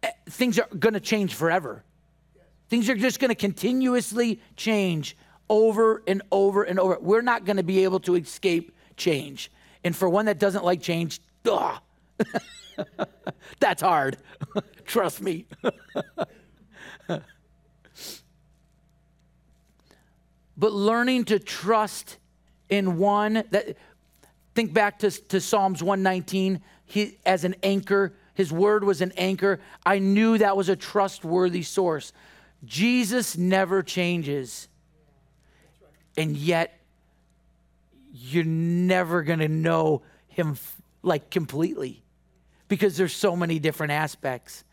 Eh, 0.02 0.10
things 0.30 0.58
are 0.58 0.66
going 0.76 0.94
to 0.94 1.00
change 1.00 1.34
forever. 1.34 1.84
Things 2.68 2.88
are 2.88 2.96
just 2.96 3.20
going 3.20 3.28
to 3.28 3.36
continuously 3.36 4.40
change 4.56 5.16
over 5.48 6.02
and 6.06 6.22
over 6.30 6.62
and 6.62 6.78
over. 6.78 6.98
We're 7.00 7.22
not 7.22 7.44
going 7.44 7.56
to 7.56 7.62
be 7.62 7.84
able 7.84 8.00
to 8.00 8.14
escape 8.16 8.76
change. 8.96 9.50
And 9.84 9.94
for 9.94 10.08
one 10.08 10.26
that 10.26 10.38
doesn't 10.38 10.64
like 10.64 10.82
change, 10.82 11.20
that's 13.60 13.82
hard. 13.82 14.18
Trust 14.84 15.20
me. 15.22 15.46
but 17.06 17.22
learning 20.58 21.24
to 21.26 21.38
trust 21.38 22.18
in 22.68 22.98
one 22.98 23.44
that 23.50 23.76
think 24.54 24.72
back 24.72 24.98
to, 24.98 25.10
to 25.10 25.40
Psalms 25.40 25.82
119. 25.82 26.60
He, 26.84 27.18
as 27.24 27.44
an 27.44 27.54
anchor, 27.62 28.14
his 28.34 28.52
word 28.52 28.82
was 28.82 29.00
an 29.00 29.12
anchor. 29.16 29.60
I 29.86 30.00
knew 30.00 30.38
that 30.38 30.56
was 30.56 30.68
a 30.68 30.76
trustworthy 30.76 31.62
source. 31.62 32.12
Jesus 32.64 33.36
never 33.36 33.82
changes. 33.82 34.68
And 36.18 36.36
yet, 36.36 36.80
you're 38.12 38.44
never 38.44 39.22
going 39.22 39.38
to 39.38 39.48
know 39.48 40.02
him 40.26 40.58
like 41.02 41.30
completely 41.30 42.02
because 42.66 42.96
there's 42.96 43.14
so 43.14 43.36
many 43.36 43.60
different 43.60 43.92
aspects. 43.92 44.64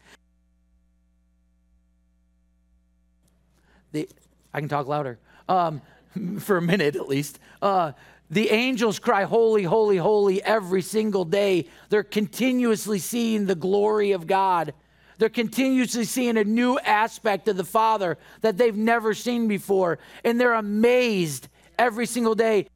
The, 3.91 4.09
I 4.53 4.59
can 4.59 4.69
talk 4.69 4.87
louder 4.87 5.19
um, 5.47 5.81
for 6.39 6.57
a 6.57 6.61
minute 6.61 6.95
at 6.95 7.07
least. 7.07 7.37
Uh, 7.61 7.91
the 8.31 8.49
angels 8.49 8.97
cry, 8.97 9.25
Holy, 9.25 9.63
holy, 9.63 9.97
holy, 9.97 10.41
every 10.41 10.81
single 10.81 11.25
day. 11.25 11.67
They're 11.89 12.03
continuously 12.03 12.97
seeing 12.97 13.45
the 13.45 13.53
glory 13.53 14.13
of 14.13 14.25
God. 14.25 14.73
They're 15.17 15.29
continuously 15.29 16.03
seeing 16.05 16.37
a 16.37 16.43
new 16.43 16.77
aspect 16.79 17.47
of 17.47 17.57
the 17.57 17.63
Father 17.63 18.17
that 18.41 18.57
they've 18.57 18.75
never 18.75 19.13
seen 19.13 19.47
before. 19.47 19.99
And 20.23 20.39
they're 20.39 20.53
amazed 20.53 21.47
every 21.77 22.05
single 22.05 22.35
day. 22.35 22.67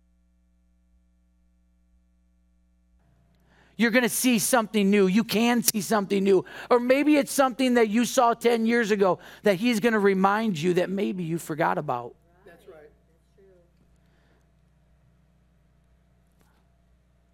You're 3.75 3.91
going 3.91 4.03
to 4.03 4.09
see 4.09 4.39
something 4.39 4.89
new. 4.89 5.07
You 5.07 5.23
can 5.23 5.63
see 5.63 5.79
something 5.79 6.21
new. 6.21 6.43
Or 6.69 6.79
maybe 6.79 7.15
it's 7.15 7.31
something 7.31 7.75
that 7.75 7.87
you 7.87 8.03
saw 8.03 8.33
10 8.33 8.65
years 8.65 8.91
ago 8.91 9.19
that 9.43 9.55
He's 9.55 9.79
going 9.79 9.93
to 9.93 9.99
remind 9.99 10.59
you 10.59 10.73
that 10.75 10.89
maybe 10.89 11.23
you 11.23 11.37
forgot 11.37 11.77
about. 11.77 12.13
That's 12.45 12.67
right. 12.67 12.89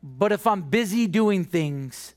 But 0.04 0.32
if 0.32 0.46
I'm 0.46 0.62
busy 0.62 1.08
doing 1.08 1.46
things 1.46 2.15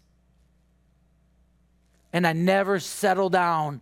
and 2.12 2.26
I 2.26 2.32
never 2.32 2.80
settle 2.80 3.30
down, 3.30 3.80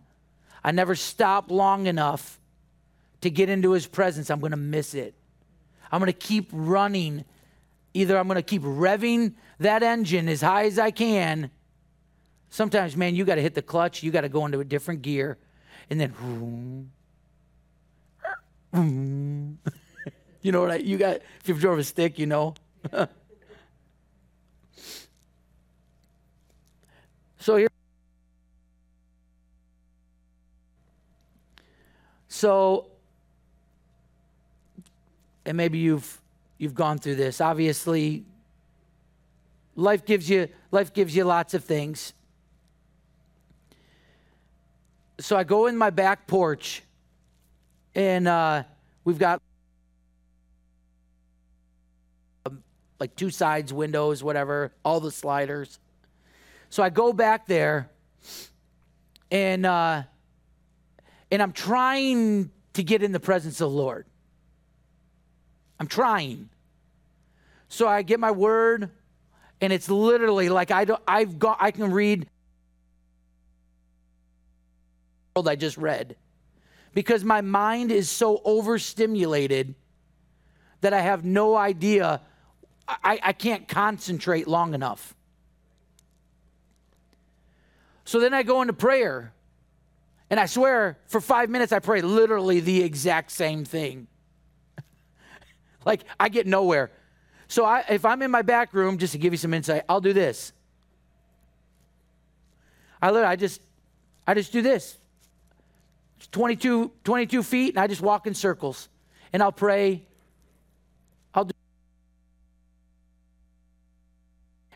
I 0.63 0.71
never 0.71 0.95
stop 0.95 1.49
long 1.49 1.87
enough 1.87 2.39
to 3.21 3.29
get 3.29 3.49
into 3.49 3.71
his 3.71 3.87
presence, 3.87 4.29
I'm 4.29 4.39
going 4.39 4.51
to 4.51 4.57
miss 4.57 4.93
it. 4.93 5.15
I'm 5.91 5.99
going 5.99 6.11
to 6.11 6.17
keep 6.17 6.49
running. 6.51 7.25
Either 7.93 8.17
I'm 8.17 8.27
going 8.27 8.35
to 8.35 8.43
keep 8.43 8.61
revving 8.61 9.33
that 9.59 9.81
engine 9.81 10.29
as 10.29 10.41
high 10.41 10.65
as 10.65 10.77
I 10.77 10.91
can. 10.91 11.49
Sometimes, 12.49 12.95
man, 12.95 13.15
you 13.15 13.25
got 13.25 13.35
to 13.35 13.41
hit 13.41 13.55
the 13.55 13.61
clutch, 13.61 14.03
you 14.03 14.11
got 14.11 14.21
to 14.21 14.29
go 14.29 14.45
into 14.45 14.59
a 14.59 14.63
different 14.63 15.01
gear, 15.01 15.37
and 15.89 15.99
then, 15.99 16.89
you 20.41 20.51
know 20.51 20.61
what 20.61 20.71
I, 20.71 20.75
you 20.75 20.97
got, 20.97 21.17
if 21.41 21.47
you've 21.47 21.59
drove 21.59 21.79
a 21.79 21.83
stick, 21.83 22.19
you 22.19 22.25
know. 22.25 22.53
So 27.39 27.55
here. 27.55 27.69
So, 32.37 32.85
and 35.43 35.57
maybe 35.57 35.79
you've 35.79 36.21
you've 36.59 36.75
gone 36.75 36.99
through 36.99 37.15
this. 37.15 37.41
Obviously, 37.41 38.25
life 39.75 40.05
gives 40.05 40.29
you 40.29 40.47
life 40.69 40.93
gives 40.93 41.15
you 41.15 41.23
lots 41.23 41.55
of 41.55 41.63
things. 41.63 42.13
So 45.19 45.35
I 45.35 45.43
go 45.43 45.65
in 45.65 45.75
my 45.75 45.89
back 45.89 46.27
porch, 46.27 46.83
and 47.95 48.27
uh, 48.27 48.65
we've 49.03 49.17
got 49.17 49.41
um, 52.45 52.61
like 52.99 53.15
two 53.15 53.31
sides 53.31 53.73
windows, 53.73 54.23
whatever, 54.23 54.73
all 54.85 54.99
the 54.99 55.09
sliders. 55.09 55.79
So 56.69 56.83
I 56.83 56.91
go 56.91 57.13
back 57.13 57.47
there 57.47 57.89
and 59.31 59.65
uh, 59.65 60.03
and 61.31 61.41
I'm 61.41 61.53
trying 61.53 62.51
to 62.73 62.83
get 62.83 63.03
in 63.03 63.11
the 63.11 63.19
presence 63.19 63.59
of 63.61 63.71
the 63.71 63.77
Lord. 63.77 64.05
I'm 65.79 65.87
trying. 65.87 66.49
So 67.69 67.87
I 67.87 68.01
get 68.01 68.19
my 68.19 68.31
word, 68.31 68.89
and 69.61 69.73
it's 69.73 69.89
literally 69.89 70.49
like 70.49 70.71
I 70.71 70.85
don't 70.85 71.01
I've 71.07 71.37
got 71.37 71.57
I 71.59 71.71
can 71.71 71.91
read 71.91 72.27
I 75.45 75.55
just 75.55 75.77
read 75.77 76.15
because 76.95 77.23
my 77.23 77.41
mind 77.41 77.91
is 77.91 78.09
so 78.09 78.41
overstimulated 78.43 79.75
that 80.81 80.93
I 80.93 81.01
have 81.01 81.23
no 81.23 81.55
idea 81.55 82.21
I, 82.87 83.19
I 83.21 83.33
can't 83.33 83.67
concentrate 83.67 84.47
long 84.47 84.73
enough. 84.73 85.13
So 88.05 88.19
then 88.19 88.33
I 88.33 88.43
go 88.43 88.61
into 88.61 88.73
prayer. 88.73 89.33
And 90.29 90.39
I 90.39 90.45
swear, 90.45 90.97
for 91.07 91.21
five 91.21 91.49
minutes, 91.49 91.71
I 91.71 91.79
pray 91.79 92.01
literally 92.01 92.59
the 92.59 92.83
exact 92.83 93.31
same 93.31 93.63
thing. 93.63 94.07
like, 95.85 96.03
I 96.19 96.29
get 96.29 96.45
nowhere. 96.45 96.91
So 97.47 97.63
I, 97.63 97.85
if 97.89 98.03
I'm 98.03 98.21
in 98.21 98.29
my 98.29 98.41
back 98.41 98.73
room, 98.73 98.97
just 98.97 99.13
to 99.13 99.19
give 99.19 99.31
you 99.33 99.37
some 99.37 99.53
insight, 99.53 99.83
I'll 99.87 100.01
do 100.01 100.11
this. 100.11 100.51
I 103.01 103.07
literally, 103.11 103.31
I 103.31 103.35
just, 103.37 103.61
I 104.25 104.33
just 104.33 104.51
do 104.51 104.61
this. 104.61 104.97
It's 106.17 106.27
22, 106.27 106.91
22 107.03 107.43
feet, 107.43 107.69
and 107.69 107.79
I 107.79 107.87
just 107.87 108.01
walk 108.01 108.27
in 108.27 108.33
circles. 108.33 108.89
And 109.31 109.41
I'll 109.41 109.51
pray. 109.51 110.03
I'll 111.33 111.45
do. 111.45 111.53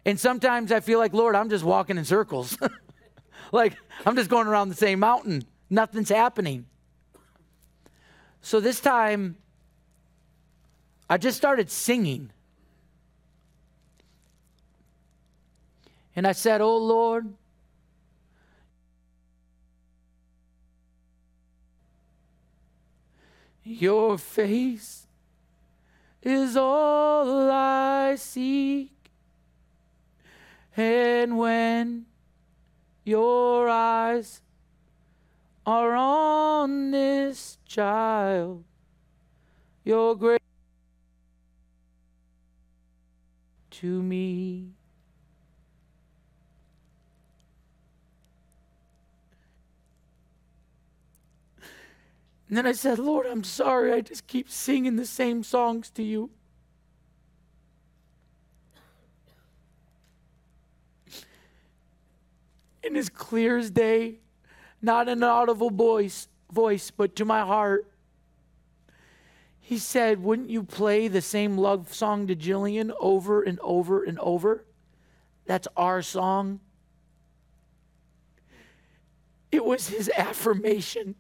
And 0.06 0.20
sometimes 0.20 0.72
I 0.72 0.80
feel 0.80 1.00
like, 1.00 1.14
Lord, 1.14 1.36
I'm 1.36 1.50
just 1.50 1.64
walking 1.64 1.98
in 1.98 2.06
circles. 2.06 2.58
like, 3.54 3.76
I'm 4.06 4.16
just 4.16 4.30
going 4.30 4.48
around 4.48 4.70
the 4.70 4.76
same 4.76 5.00
mountain. 5.00 5.44
Nothing's 5.70 6.10
happening. 6.10 6.66
So 8.42 8.60
this 8.60 8.80
time, 8.80 9.38
I 11.10 11.18
just 11.18 11.38
started 11.38 11.70
singing. 11.70 12.32
And 16.16 16.28
I 16.28 16.32
said, 16.32 16.62
Oh 16.62 16.78
Lord, 16.78 17.34
your 23.64 24.18
face 24.18 25.08
is 26.22 26.58
all 26.58 27.50
I 27.52 28.16
seek. 28.16 28.92
And 30.76 31.38
when 31.38 32.06
your 33.04 33.70
eyes 33.70 34.42
are 35.66 35.96
on 35.96 36.92
this 36.92 37.58
child. 37.66 38.64
Your 39.84 40.16
grace 40.16 40.40
to 43.72 44.02
me. 44.04 44.74
And 52.48 52.58
then 52.58 52.68
I 52.68 52.74
said, 52.74 53.00
Lord, 53.00 53.26
I'm 53.26 53.46
sorry. 53.46 53.94
I 53.94 54.02
just 54.02 54.28
keep 54.28 54.50
singing 54.50 54.98
the 54.98 55.06
same 55.06 55.42
songs 55.42 55.90
to 55.92 56.04
you. 56.04 56.30
In 62.84 62.96
as 62.96 63.10
clear 63.10 63.58
as 63.58 63.72
day, 63.72 64.20
not 64.82 65.08
an 65.08 65.24
audible 65.24 65.70
voice, 65.70 66.28
voice, 66.52 66.91
but 66.91 67.15
to 67.17 67.26
my 67.26 67.41
heart. 67.41 67.88
He 69.60 69.78
said, 69.78 70.22
Wouldn't 70.22 70.50
you 70.50 70.63
play 70.63 71.08
the 71.08 71.22
same 71.22 71.58
love 71.58 71.94
song 71.94 72.28
to 72.28 72.36
Jillian 72.36 72.91
over 73.00 73.41
and 73.41 73.60
over 73.62 74.04
and 74.04 74.20
over? 74.20 74.65
That's 75.46 75.67
our 75.78 76.02
song. 76.02 76.60
It 79.52 79.63
was 79.63 79.88
his 79.88 80.10
affirmation 80.17 81.15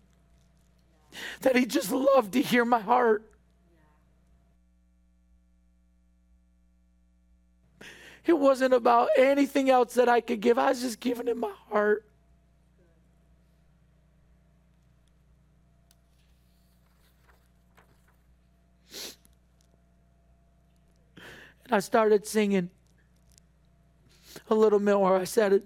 that 1.41 1.55
he 1.55 1.65
just 1.65 1.91
loved 1.91 2.33
to 2.33 2.41
hear 2.41 2.65
my 2.65 2.79
heart. 2.79 3.30
It 8.31 8.39
wasn't 8.39 8.73
about 8.73 9.09
anything 9.17 9.69
else 9.69 9.93
that 9.95 10.07
I 10.07 10.21
could 10.21 10.39
give. 10.39 10.57
I 10.57 10.69
was 10.69 10.79
just 10.79 11.01
giving 11.01 11.27
him 11.27 11.41
my 11.41 11.51
heart. 11.69 12.05
And 21.65 21.73
I 21.73 21.79
started 21.79 22.25
singing 22.25 22.69
a 24.49 24.55
little 24.55 24.79
more. 24.79 25.17
I 25.17 25.25
said 25.25 25.51
it. 25.51 25.65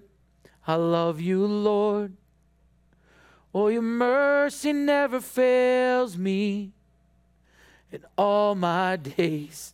I 0.66 0.74
love 0.74 1.20
you, 1.20 1.46
Lord. 1.46 2.16
Oh, 3.54 3.68
your 3.68 3.80
mercy 3.80 4.72
never 4.72 5.20
fails 5.20 6.18
me 6.18 6.72
in 7.92 8.04
all 8.18 8.56
my 8.56 8.96
days. 8.96 9.72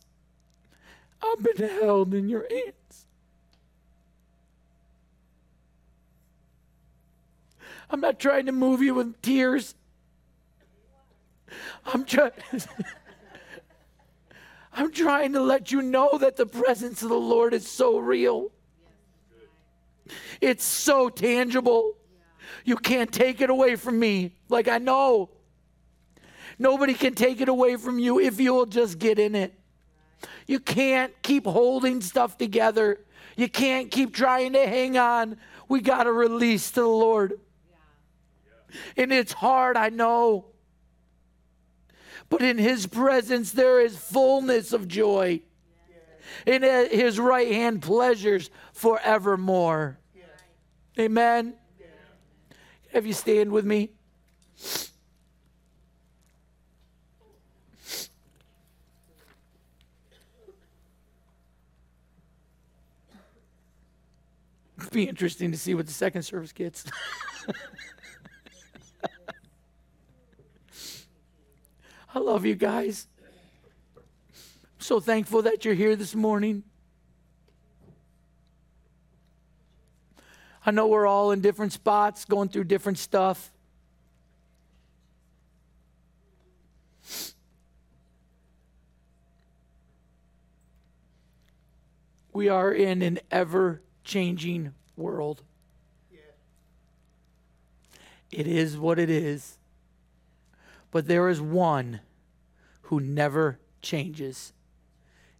I've 1.23 1.41
been 1.41 1.69
held 1.69 2.13
in 2.13 2.29
your 2.29 2.45
hands. 2.51 2.73
I'm 7.93 8.01
not 8.01 8.19
trying 8.19 8.47
to 8.47 8.51
move 8.51 8.81
you 8.81 8.95
with 8.95 9.21
tears. 9.21 9.75
I'm 11.85 12.03
trying. 12.05 12.31
I'm 14.73 14.91
trying 14.91 15.33
to 15.33 15.39
let 15.39 15.71
you 15.71 15.83
know 15.83 16.17
that 16.17 16.35
the 16.35 16.47
presence 16.47 17.03
of 17.03 17.09
the 17.09 17.15
Lord 17.15 17.53
is 17.53 17.69
so 17.69 17.99
real. 17.99 18.49
It's 20.41 20.63
so 20.63 21.09
tangible. 21.09 21.93
You 22.65 22.77
can't 22.77 23.11
take 23.11 23.41
it 23.41 23.51
away 23.51 23.75
from 23.75 23.99
me. 23.99 24.33
Like 24.49 24.67
I 24.67 24.79
know. 24.79 25.29
Nobody 26.57 26.95
can 26.95 27.13
take 27.13 27.41
it 27.41 27.47
away 27.47 27.75
from 27.75 27.99
you 27.99 28.19
if 28.19 28.39
you'll 28.39 28.65
just 28.65 28.97
get 28.97 29.19
in 29.19 29.35
it. 29.35 29.53
You 30.47 30.59
can't 30.59 31.13
keep 31.21 31.45
holding 31.45 32.01
stuff 32.01 32.39
together. 32.39 33.01
You 33.37 33.49
can't 33.49 33.91
keep 33.91 34.15
trying 34.15 34.53
to 34.53 34.67
hang 34.67 34.97
on. 34.97 35.37
We 35.69 35.81
got 35.81 36.05
to 36.05 36.11
release 36.11 36.71
to 36.71 36.81
the 36.81 36.87
Lord. 36.87 37.39
And 38.97 39.11
it's 39.11 39.33
hard, 39.33 39.77
I 39.77 39.89
know. 39.89 40.45
But 42.29 42.41
in 42.41 42.57
His 42.57 42.87
presence, 42.87 43.51
there 43.51 43.79
is 43.79 43.95
fullness 43.97 44.73
of 44.73 44.87
joy. 44.87 45.41
In 46.45 46.63
His 46.63 47.19
right 47.19 47.51
hand, 47.51 47.81
pleasures 47.81 48.49
forevermore. 48.73 49.99
Amen. 50.99 51.55
Have 52.91 53.05
you 53.07 53.13
stand 53.13 53.51
with 53.51 53.65
me? 53.65 53.89
It'd 64.77 64.91
be 64.91 65.03
interesting 65.09 65.51
to 65.51 65.57
see 65.57 65.73
what 65.73 65.87
the 65.87 65.93
second 65.93 66.21
service 66.21 66.51
gets. 66.51 66.85
I 72.15 72.19
love 72.19 72.45
you 72.45 72.53
guys. 72.53 73.07
I'm 73.95 74.03
so 74.77 74.99
thankful 74.99 75.41
that 75.41 75.65
you're 75.65 75.73
here 75.73 75.95
this 75.95 76.13
morning. 76.13 76.63
I 80.63 80.71
know 80.71 80.87
we're 80.87 81.07
all 81.07 81.31
in 81.31 81.41
different 81.41 81.73
spots, 81.73 82.23
going 82.25 82.49
through 82.49 82.65
different 82.65 82.99
stuff. 82.99 83.51
We 92.31 92.47
are 92.47 92.71
in 92.71 93.01
an 93.01 93.19
ever 93.31 93.81
changing 94.03 94.73
world. 94.95 95.41
It 98.31 98.47
is 98.47 98.77
what 98.77 98.99
it 98.99 99.09
is. 99.09 99.57
But 100.93 101.07
there 101.07 101.27
is 101.27 101.41
one 101.41 102.01
who 102.83 102.99
never 102.99 103.57
changes, 103.81 104.53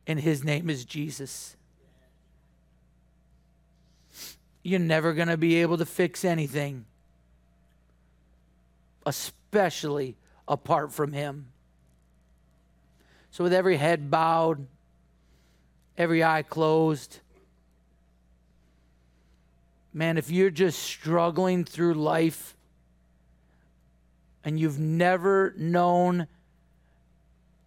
and 0.08 0.20
his 0.20 0.44
name 0.44 0.68
is 0.68 0.84
Jesus. 0.84 1.56
You're 4.64 4.80
never 4.80 5.14
going 5.14 5.28
to 5.28 5.38
be 5.38 5.62
able 5.62 5.78
to 5.78 5.86
fix 5.86 6.26
anything, 6.26 6.86
especially 9.06 10.18
apart 10.48 10.92
from 10.92 11.14
him. 11.14 11.50
So, 13.30 13.44
with 13.44 13.54
every 13.54 13.78
head 13.78 14.10
bowed, 14.10 14.66
every 15.96 16.24
eye 16.24 16.42
closed, 16.42 17.20
man, 19.94 20.18
if 20.18 20.32
you're 20.32 20.50
just 20.50 20.80
struggling 20.80 21.64
through 21.64 21.94
life 21.94 22.53
and 24.44 24.60
you've 24.60 24.80
never 24.80 25.54
known 25.58 26.28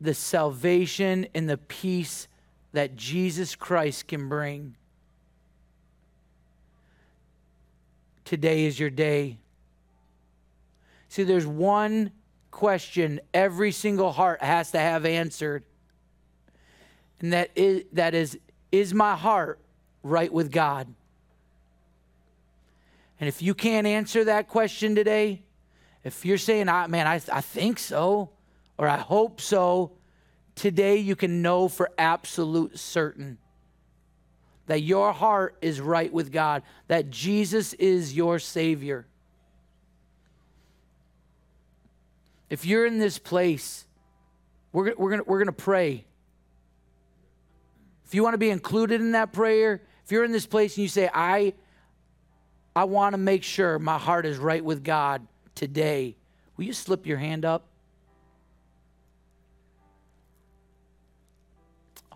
the 0.00 0.14
salvation 0.14 1.26
and 1.34 1.48
the 1.48 1.56
peace 1.56 2.28
that 2.72 2.96
Jesus 2.96 3.54
Christ 3.54 4.08
can 4.08 4.28
bring, 4.28 4.76
today 8.24 8.66
is 8.66 8.78
your 8.78 8.90
day. 8.90 9.38
See, 11.08 11.22
there's 11.22 11.46
one 11.46 12.12
question 12.50 13.20
every 13.32 13.72
single 13.72 14.12
heart 14.12 14.42
has 14.42 14.72
to 14.72 14.78
have 14.78 15.06
answered. 15.06 15.64
And 17.20 17.32
that 17.32 17.50
is, 17.54 17.84
that 17.92 18.14
is, 18.14 18.38
is 18.70 18.92
my 18.92 19.16
heart 19.16 19.58
right 20.02 20.30
with 20.30 20.52
God? 20.52 20.88
And 23.18 23.28
if 23.28 23.40
you 23.40 23.54
can't 23.54 23.86
answer 23.86 24.24
that 24.24 24.48
question 24.48 24.94
today, 24.94 25.42
if 26.06 26.24
you're 26.24 26.38
saying, 26.38 26.68
ah, 26.68 26.86
man, 26.86 27.08
I, 27.08 27.20
I 27.32 27.40
think 27.40 27.80
so, 27.80 28.30
or 28.78 28.86
I 28.86 28.96
hope 28.96 29.40
so, 29.40 29.90
today 30.54 30.98
you 30.98 31.16
can 31.16 31.42
know 31.42 31.66
for 31.66 31.90
absolute 31.98 32.78
certain 32.78 33.38
that 34.66 34.82
your 34.82 35.12
heart 35.12 35.56
is 35.60 35.80
right 35.80 36.12
with 36.12 36.30
God, 36.30 36.62
that 36.86 37.10
Jesus 37.10 37.72
is 37.72 38.14
your 38.14 38.38
Savior. 38.38 39.04
If 42.50 42.64
you're 42.64 42.86
in 42.86 43.00
this 43.00 43.18
place, 43.18 43.84
we're, 44.72 44.94
we're 44.96 45.10
going 45.10 45.22
we're 45.26 45.44
to 45.44 45.50
pray. 45.50 46.04
If 48.04 48.14
you 48.14 48.22
want 48.22 48.34
to 48.34 48.38
be 48.38 48.50
included 48.50 49.00
in 49.00 49.10
that 49.12 49.32
prayer, 49.32 49.82
if 50.04 50.12
you're 50.12 50.22
in 50.22 50.30
this 50.30 50.46
place 50.46 50.76
and 50.76 50.82
you 50.84 50.88
say, 50.88 51.10
I 51.12 51.54
I 52.76 52.84
want 52.84 53.14
to 53.14 53.18
make 53.18 53.42
sure 53.42 53.80
my 53.80 53.98
heart 53.98 54.24
is 54.24 54.38
right 54.38 54.64
with 54.64 54.84
God 54.84 55.26
today. 55.56 56.14
Will 56.56 56.64
you 56.64 56.72
slip 56.72 57.06
your 57.06 57.18
hand 57.18 57.44
up? 57.44 57.66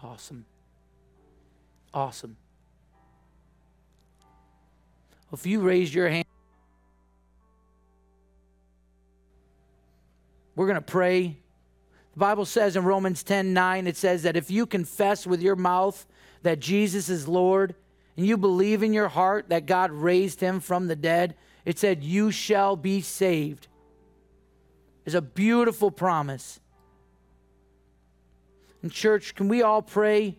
Awesome. 0.03 0.44
Awesome. 1.92 2.37
If 5.33 5.46
you 5.46 5.61
raise 5.61 5.94
your 5.94 6.09
hand, 6.09 6.24
we're 10.57 10.66
going 10.66 10.76
to 10.76 10.81
pray. 10.81 11.37
The 12.12 12.18
Bible 12.18 12.44
says 12.44 12.76
in 12.76 12.85
Romans 12.85 13.22
10 13.22 13.53
9, 13.53 13.87
it 13.87 13.96
says 13.96 14.22
that 14.24 14.37
if 14.37 14.50
you 14.50 14.66
confess 14.66 15.26
with 15.26 15.40
your 15.42 15.57
mouth 15.57 16.07
that 16.42 16.59
Jesus 16.59 17.09
is 17.09 17.29
Lord 17.29 17.74
and 18.16 18.26
you 18.26 18.37
believe 18.37 18.83
in 18.83 18.92
your 18.92 19.09
heart 19.09 19.50
that 19.50 19.66
God 19.66 19.90
raised 19.92 20.40
him 20.40 20.61
from 20.61 20.88
the 20.88 20.96
dead, 20.96 21.37
it 21.70 21.78
said, 21.78 22.02
You 22.02 22.33
shall 22.33 22.74
be 22.74 23.00
saved. 23.00 23.68
It's 25.06 25.14
a 25.14 25.22
beautiful 25.22 25.92
promise. 25.92 26.59
And, 28.83 28.90
church, 28.90 29.37
can 29.37 29.46
we 29.46 29.62
all 29.62 29.80
pray? 29.80 30.37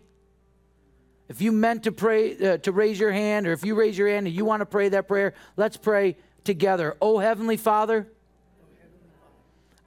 If 1.30 1.40
you 1.40 1.50
meant 1.50 1.84
to 1.84 1.92
pray, 1.92 2.36
uh, 2.36 2.58
to 2.58 2.70
raise 2.72 3.00
your 3.00 3.12
hand, 3.12 3.46
or 3.46 3.52
if 3.52 3.64
you 3.64 3.74
raise 3.74 3.96
your 3.96 4.08
hand 4.08 4.26
and 4.26 4.36
you 4.36 4.44
want 4.44 4.60
to 4.60 4.66
pray 4.66 4.90
that 4.90 5.08
prayer, 5.08 5.32
let's 5.56 5.78
pray 5.78 6.18
together. 6.44 6.98
Oh, 7.00 7.18
Heavenly 7.18 7.56
Father, 7.56 8.06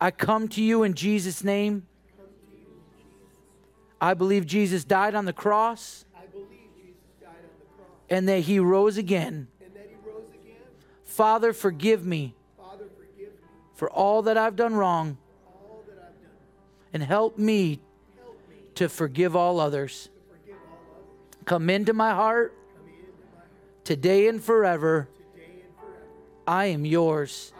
I 0.01 0.09
come 0.09 0.47
to 0.47 0.63
you 0.63 0.81
in 0.81 0.95
Jesus' 0.95 1.43
name. 1.43 1.85
I 4.01 4.15
believe 4.15 4.47
Jesus 4.47 4.83
died 4.83 5.13
on 5.13 5.25
the 5.25 5.33
cross 5.33 6.05
and 8.09 8.27
that 8.27 8.39
he 8.39 8.57
rose 8.57 8.97
again. 8.97 9.47
Father, 11.15 11.53
forgive 11.53 12.05
me, 12.05 12.35
for 13.73 13.89
all 13.89 14.23
that 14.23 14.37
I've 14.37 14.57
done 14.57 14.75
wrong, 14.75 15.17
and 16.91 17.01
help 17.01 17.37
me, 17.37 17.79
to 18.75 18.89
forgive 18.89 19.33
all 19.33 19.61
others. 19.61 20.09
Come 21.45 21.69
into 21.69 21.93
my 21.93 22.11
heart 22.11 22.53
today 23.85 24.27
and 24.27 24.43
forever. 24.43 25.07
I 26.45 26.65
am 26.65 26.83
yours. 26.83 27.53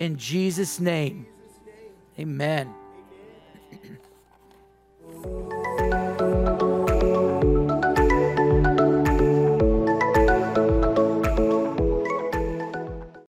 In 0.00 0.16
Jesus' 0.16 0.80
name, 0.80 1.26
amen. 2.18 2.74